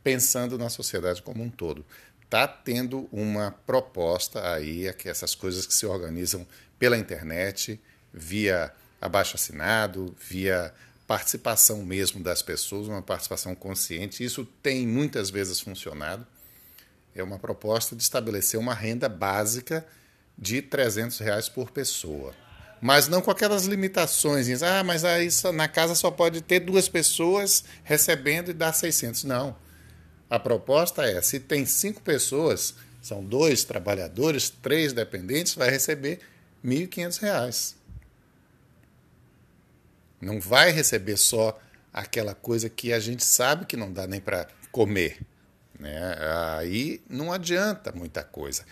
pensando 0.09 0.57
na 0.57 0.69
sociedade 0.69 1.21
como 1.21 1.43
um 1.43 1.49
todo. 1.51 1.85
Está 2.23 2.47
tendo 2.47 3.07
uma 3.11 3.51
proposta 3.51 4.53
aí, 4.53 4.87
é 4.87 4.93
que 4.93 5.07
essas 5.07 5.35
coisas 5.35 5.67
que 5.67 5.73
se 5.73 5.85
organizam 5.85 6.47
pela 6.79 6.97
internet, 6.97 7.79
via 8.11 8.71
abaixo 8.99 9.35
assinado, 9.35 10.15
via 10.19 10.73
participação 11.05 11.83
mesmo 11.83 12.23
das 12.23 12.41
pessoas, 12.41 12.87
uma 12.87 13.03
participação 13.03 13.53
consciente. 13.53 14.23
Isso 14.23 14.45
tem 14.63 14.87
muitas 14.87 15.29
vezes 15.29 15.59
funcionado. 15.59 16.25
É 17.15 17.21
uma 17.21 17.37
proposta 17.37 17.95
de 17.95 18.01
estabelecer 18.01 18.59
uma 18.59 18.73
renda 18.73 19.07
básica 19.07 19.85
de 20.35 20.61
300 20.61 21.19
reais 21.19 21.49
por 21.49 21.69
pessoa. 21.69 22.33
Mas 22.81 23.07
não 23.07 23.21
com 23.21 23.29
aquelas 23.29 23.65
limitações. 23.65 24.63
Ah, 24.63 24.83
mas 24.83 25.03
aí 25.03 25.27
na 25.53 25.67
casa 25.67 25.93
só 25.93 26.09
pode 26.09 26.41
ter 26.41 26.61
duas 26.61 26.87
pessoas 26.87 27.63
recebendo 27.83 28.49
e 28.49 28.53
dar 28.53 28.73
600. 28.73 29.23
Não 29.23 29.68
a 30.29 30.39
proposta 30.39 31.03
é: 31.03 31.21
se 31.21 31.39
tem 31.39 31.65
cinco 31.65 32.01
pessoas, 32.01 32.75
são 33.01 33.23
dois 33.23 33.63
trabalhadores, 33.63 34.49
três 34.49 34.93
dependentes, 34.93 35.55
vai 35.55 35.69
receber 35.69 36.19
R$ 36.63 36.87
1.500. 36.87 37.75
Não 40.21 40.39
vai 40.39 40.71
receber 40.71 41.17
só 41.17 41.59
aquela 41.93 42.35
coisa 42.35 42.69
que 42.69 42.93
a 42.93 42.99
gente 42.99 43.23
sabe 43.23 43.65
que 43.65 43.77
não 43.77 43.91
dá 43.91 44.05
nem 44.05 44.19
para 44.19 44.47
comer. 44.71 45.19
Né? 45.79 45.97
Aí 46.57 47.01
não 47.09 47.31
adianta 47.31 47.91
muita 47.93 48.23
coisa. 48.23 48.65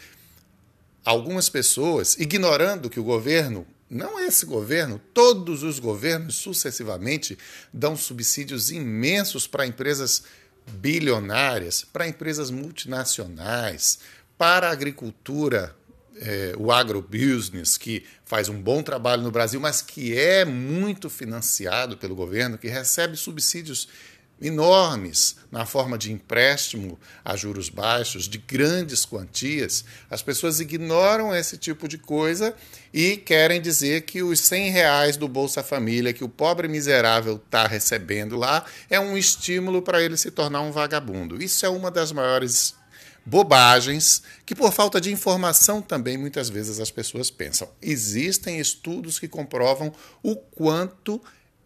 Algumas 1.06 1.48
pessoas, 1.48 2.18
ignorando 2.18 2.90
que 2.90 3.00
o 3.00 3.04
governo, 3.04 3.66
não 3.90 4.20
esse 4.20 4.46
governo, 4.46 5.00
todos 5.14 5.64
os 5.64 5.80
governos 5.80 6.36
sucessivamente 6.36 7.38
dão 7.72 7.96
subsídios 7.96 8.70
imensos 8.70 9.48
para 9.48 9.66
empresas 9.66 10.24
bilionárias 10.68 11.84
para 11.84 12.08
empresas 12.08 12.52
multinacionais, 12.52 14.00
para 14.38 14.68
a 14.68 14.72
agricultura, 14.72 15.76
é, 16.20 16.54
o 16.58 16.72
agrobusiness, 16.72 17.78
que 17.78 18.06
faz 18.26 18.50
um 18.50 18.62
bom 18.62 18.84
trabalho 18.84 19.24
no 19.24 19.32
Brasil, 19.32 19.60
mas 19.60 19.82
que 19.82 20.18
é 20.18 20.46
muito 20.46 21.10
financiado 21.10 21.98
pelo 21.98 22.16
governo, 22.16 22.58
que 22.58 22.68
recebe 22.68 23.16
subsídios 23.16 23.88
enormes 24.42 25.36
na 25.52 25.66
forma 25.66 25.98
de 25.98 26.12
empréstimo 26.12 27.00
a 27.24 27.36
juros 27.36 27.70
baixos, 27.70 28.28
de 28.28 28.38
grandes 28.38 29.06
quantias, 29.06 29.84
as 30.10 30.22
pessoas 30.22 30.60
ignoram 30.60 31.36
esse 31.36 31.58
tipo 31.58 31.88
de 31.88 31.98
coisa 31.98 32.54
e 32.94 33.18
querem 33.18 33.62
dizer 33.62 34.02
que 34.02 34.22
os 34.22 34.40
100 34.40 34.72
reais 34.72 35.18
do 35.18 35.28
Bolsa 35.28 35.64
Família 35.64 36.14
que 36.14 36.24
o 36.24 36.30
pobre 36.30 36.68
miserável 36.68 37.42
está 37.44 37.66
recebendo 37.66 38.38
lá 38.38 38.66
é 38.90 39.00
um 39.00 39.18
estímulo 39.18 39.82
para 39.82 40.02
ele 40.02 40.18
se 40.18 40.32
tornar 40.32 40.62
um 40.62 40.72
vagabundo. 40.72 41.42
Isso 41.42 41.66
é 41.66 41.70
uma 41.70 41.90
das 41.90 42.12
maiores 42.12 42.76
bobagens 43.28 44.24
que, 44.46 44.56
por 44.56 44.72
falta 44.72 45.02
de 45.02 45.12
informação, 45.12 45.82
também 45.82 46.18
muitas 46.18 46.50
vezes 46.50 46.80
as 46.80 46.90
pessoas 46.90 47.30
pensam. 47.30 47.70
Existem 47.82 48.58
estudos 48.58 49.20
que 49.20 49.28
comprovam 49.28 49.92
o 50.24 50.36
quanto 50.38 51.22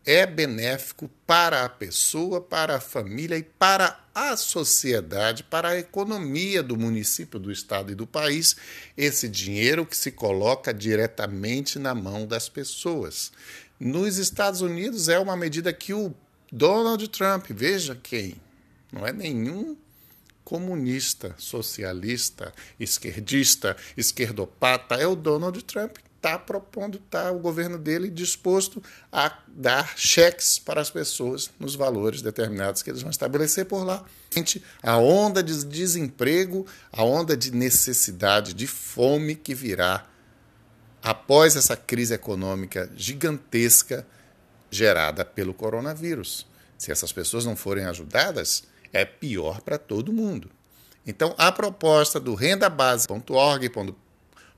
é 0.05 0.25
benéfico 0.25 1.09
para 1.27 1.63
a 1.63 1.69
pessoa, 1.69 2.41
para 2.41 2.77
a 2.77 2.81
família 2.81 3.37
e 3.37 3.43
para 3.43 3.99
a 4.13 4.35
sociedade, 4.35 5.43
para 5.43 5.69
a 5.69 5.77
economia 5.77 6.63
do 6.63 6.77
município, 6.77 7.39
do 7.39 7.51
estado 7.51 7.91
e 7.91 7.95
do 7.95 8.07
país, 8.07 8.55
esse 8.97 9.29
dinheiro 9.29 9.85
que 9.85 9.95
se 9.95 10.11
coloca 10.11 10.73
diretamente 10.73 11.77
na 11.77 11.93
mão 11.93 12.25
das 12.25 12.49
pessoas. 12.49 13.31
Nos 13.79 14.17
Estados 14.17 14.61
Unidos 14.61 15.07
é 15.07 15.19
uma 15.19 15.37
medida 15.37 15.71
que 15.71 15.93
o 15.93 16.13
Donald 16.51 17.07
Trump, 17.09 17.47
veja 17.49 17.95
quem, 17.95 18.35
não 18.91 19.07
é 19.07 19.13
nenhum 19.13 19.77
comunista, 20.43 21.33
socialista, 21.37 22.53
esquerdista, 22.79 23.77
esquerdopata, 23.95 24.95
é 24.95 25.07
o 25.07 25.15
Donald 25.15 25.63
Trump 25.63 25.97
está 26.21 26.37
propondo, 26.37 27.01
está 27.03 27.31
o 27.31 27.39
governo 27.39 27.79
dele 27.79 28.07
disposto 28.07 28.81
a 29.11 29.39
dar 29.47 29.97
cheques 29.97 30.59
para 30.59 30.79
as 30.79 30.91
pessoas 30.91 31.49
nos 31.59 31.73
valores 31.73 32.21
determinados 32.21 32.83
que 32.83 32.91
eles 32.91 33.01
vão 33.01 33.09
estabelecer 33.09 33.65
por 33.65 33.83
lá. 33.83 34.05
A 34.83 34.97
onda 34.97 35.41
de 35.41 35.65
desemprego, 35.65 36.67
a 36.91 37.03
onda 37.03 37.35
de 37.35 37.51
necessidade, 37.51 38.53
de 38.53 38.67
fome 38.67 39.35
que 39.35 39.55
virá 39.55 40.05
após 41.01 41.55
essa 41.55 41.75
crise 41.75 42.13
econômica 42.13 42.87
gigantesca 42.95 44.05
gerada 44.69 45.25
pelo 45.25 45.55
coronavírus. 45.55 46.45
Se 46.77 46.91
essas 46.91 47.11
pessoas 47.11 47.45
não 47.45 47.55
forem 47.55 47.85
ajudadas, 47.85 48.63
é 48.93 49.03
pior 49.03 49.61
para 49.61 49.79
todo 49.79 50.13
mundo. 50.13 50.51
Então, 51.05 51.33
a 51.35 51.51
proposta 51.51 52.19
do 52.19 52.35
rendabase.org.br 52.35 54.10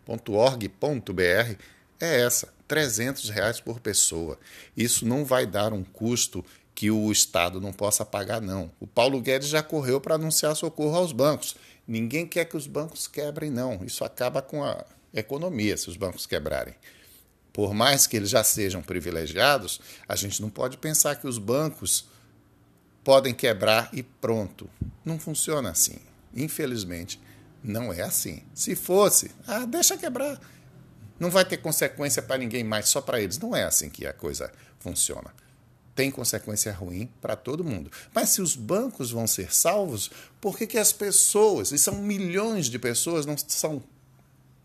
.org.br 0.07 1.55
é 1.99 2.21
essa, 2.21 2.53
300 2.67 3.29
reais 3.29 3.59
por 3.59 3.79
pessoa. 3.79 4.37
Isso 4.75 5.05
não 5.05 5.23
vai 5.23 5.45
dar 5.45 5.73
um 5.73 5.83
custo 5.83 6.43
que 6.75 6.89
o 6.89 7.11
Estado 7.11 7.61
não 7.61 7.71
possa 7.71 8.03
pagar, 8.03 8.41
não. 8.41 8.71
O 8.79 8.87
Paulo 8.87 9.21
Guedes 9.21 9.49
já 9.49 9.61
correu 9.61 10.01
para 10.01 10.15
anunciar 10.15 10.55
socorro 10.55 10.97
aos 10.97 11.11
bancos. 11.11 11.55
Ninguém 11.87 12.25
quer 12.25 12.45
que 12.45 12.57
os 12.57 12.67
bancos 12.67 13.07
quebrem, 13.07 13.51
não. 13.51 13.83
Isso 13.85 14.03
acaba 14.03 14.41
com 14.41 14.63
a 14.63 14.83
economia 15.13 15.77
se 15.77 15.89
os 15.89 15.95
bancos 15.95 16.25
quebrarem. 16.25 16.73
Por 17.51 17.73
mais 17.73 18.07
que 18.07 18.17
eles 18.17 18.31
já 18.31 18.43
sejam 18.43 18.81
privilegiados, 18.81 19.79
a 20.07 20.15
gente 20.15 20.41
não 20.41 20.49
pode 20.49 20.77
pensar 20.77 21.15
que 21.15 21.27
os 21.27 21.37
bancos 21.37 22.05
podem 23.03 23.33
quebrar 23.33 23.89
e 23.93 24.01
pronto. 24.01 24.67
Não 25.05 25.19
funciona 25.19 25.69
assim. 25.69 25.99
Infelizmente, 26.35 27.19
não 27.63 27.93
é 27.93 28.01
assim. 28.01 28.43
Se 28.53 28.75
fosse, 28.75 29.31
ah, 29.47 29.65
deixa 29.65 29.97
quebrar. 29.97 30.39
Não 31.19 31.31
vai 31.31 31.45
ter 31.45 31.57
consequência 31.57 32.21
para 32.21 32.37
ninguém 32.37 32.63
mais, 32.63 32.89
só 32.89 32.99
para 32.99 33.21
eles. 33.21 33.39
Não 33.39 33.55
é 33.55 33.63
assim 33.63 33.89
que 33.89 34.05
a 34.05 34.11
coisa 34.11 34.51
funciona. 34.79 35.33
Tem 35.95 36.11
consequência 36.11 36.73
ruim 36.73 37.09
para 37.21 37.35
todo 37.35 37.63
mundo. 37.63 37.89
Mas 38.13 38.29
se 38.29 38.41
os 38.41 38.55
bancos 38.55 39.11
vão 39.11 39.27
ser 39.27 39.53
salvos, 39.53 40.11
por 40.41 40.57
que, 40.57 40.67
que 40.67 40.77
as 40.77 40.91
pessoas, 40.91 41.71
e 41.71 41.77
são 41.77 41.95
milhões 41.95 42.65
de 42.65 42.77
pessoas, 42.77 43.25
não 43.25 43.37
são 43.37 43.81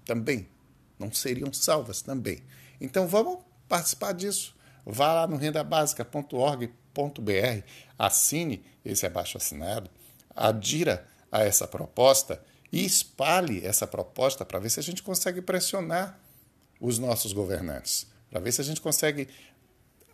também? 0.04 0.48
Não 0.98 1.12
seriam 1.12 1.52
salvas 1.52 2.02
também. 2.02 2.42
Então 2.80 3.06
vamos 3.06 3.38
participar 3.68 4.12
disso. 4.12 4.56
Vá 4.84 5.12
lá 5.12 5.26
no 5.26 5.37
rendabásica.org.br, 5.37 7.62
assine 7.98 8.64
esse 8.82 9.04
abaixo 9.04 9.37
assinado, 9.37 9.90
adira 10.34 11.06
a 11.30 11.44
essa 11.44 11.68
proposta 11.68 12.42
e 12.70 12.85
espalhe 12.85 13.64
essa 13.64 13.87
proposta 13.87 14.44
para 14.44 14.59
ver 14.59 14.70
se 14.70 14.81
a 14.81 14.83
gente 14.83 15.02
consegue 15.02 15.40
pressionar 15.40 16.20
os 16.81 16.98
nossos 16.98 17.33
governantes, 17.33 18.07
para 18.31 18.40
ver 18.40 18.52
se 18.52 18.61
a 18.61 18.64
gente 18.64 18.81
consegue 18.81 19.28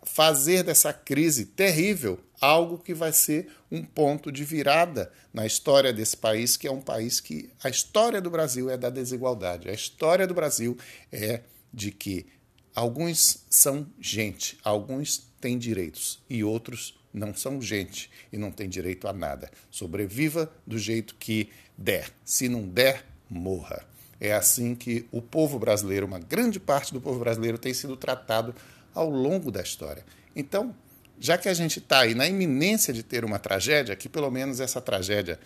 fazer 0.03 0.63
dessa 0.63 0.93
crise 0.93 1.45
terrível 1.45 2.19
algo 2.39 2.77
que 2.77 2.93
vai 2.93 3.11
ser 3.11 3.51
um 3.71 3.83
ponto 3.83 4.31
de 4.31 4.43
virada 4.43 5.11
na 5.33 5.45
história 5.45 5.91
desse 5.91 6.15
país, 6.15 6.55
que 6.55 6.67
é 6.67 6.71
um 6.71 6.81
país 6.81 7.19
que 7.19 7.49
a 7.63 7.69
história 7.69 8.21
do 8.21 8.29
Brasil 8.29 8.69
é 8.69 8.77
da 8.77 8.89
desigualdade. 8.89 9.69
A 9.69 9.73
história 9.73 10.27
do 10.27 10.33
Brasil 10.33 10.77
é 11.11 11.41
de 11.73 11.91
que 11.91 12.25
alguns 12.73 13.45
são 13.49 13.87
gente, 13.99 14.57
alguns 14.63 15.27
têm 15.41 15.57
direitos 15.57 16.21
e 16.29 16.43
outros 16.43 16.97
não 17.15 17.33
são 17.33 17.61
gente 17.61 18.09
e 18.31 18.37
não 18.37 18.51
têm 18.51 18.67
direito 18.67 19.07
a 19.07 19.13
nada. 19.13 19.49
Sobreviva 19.71 20.51
do 20.65 20.77
jeito 20.77 21.15
que 21.15 21.49
der. 21.77 22.09
Se 22.23 22.49
não 22.49 22.67
der, 22.67 23.05
morra. 23.29 23.85
É 24.19 24.33
assim 24.33 24.75
que 24.75 25.07
o 25.11 25.21
povo 25.21 25.59
brasileiro, 25.59 26.05
uma 26.05 26.19
grande 26.19 26.59
parte 26.59 26.93
do 26.93 27.01
povo 27.01 27.19
brasileiro, 27.19 27.57
tem 27.57 27.73
sido 27.73 27.97
tratado 27.97 28.55
ao 28.93 29.09
longo 29.09 29.51
da 29.51 29.61
história. 29.61 30.05
Então, 30.35 30.75
já 31.19 31.37
que 31.37 31.49
a 31.49 31.53
gente 31.53 31.79
está 31.79 31.99
aí 31.99 32.13
na 32.13 32.27
iminência 32.27 32.93
de 32.93 33.03
ter 33.03 33.25
uma 33.25 33.39
tragédia, 33.39 33.95
que 33.95 34.09
pelo 34.09 34.29
menos 34.29 34.59
essa 34.59 34.81
tragédia 34.81 35.39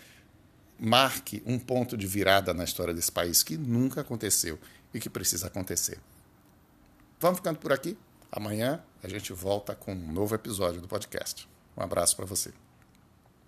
marque 0.78 1.42
um 1.44 1.58
ponto 1.58 1.96
de 1.96 2.06
virada 2.06 2.54
na 2.54 2.64
história 2.64 2.94
desse 2.94 3.12
país 3.12 3.42
que 3.42 3.56
nunca 3.56 4.00
aconteceu 4.00 4.58
e 4.94 4.98
que 4.98 5.10
precisa 5.10 5.46
acontecer. 5.46 5.98
Vamos 7.20 7.38
ficando 7.38 7.58
por 7.58 7.72
aqui. 7.72 7.98
Amanhã 8.32 8.82
a 9.02 9.08
gente 9.08 9.32
volta 9.32 9.74
com 9.74 9.92
um 9.92 10.12
novo 10.12 10.34
episódio 10.34 10.80
do 10.80 10.88
podcast. 10.88 11.48
Um 11.76 11.82
abraço 11.82 12.16
para 12.16 12.26
você. 12.26 12.52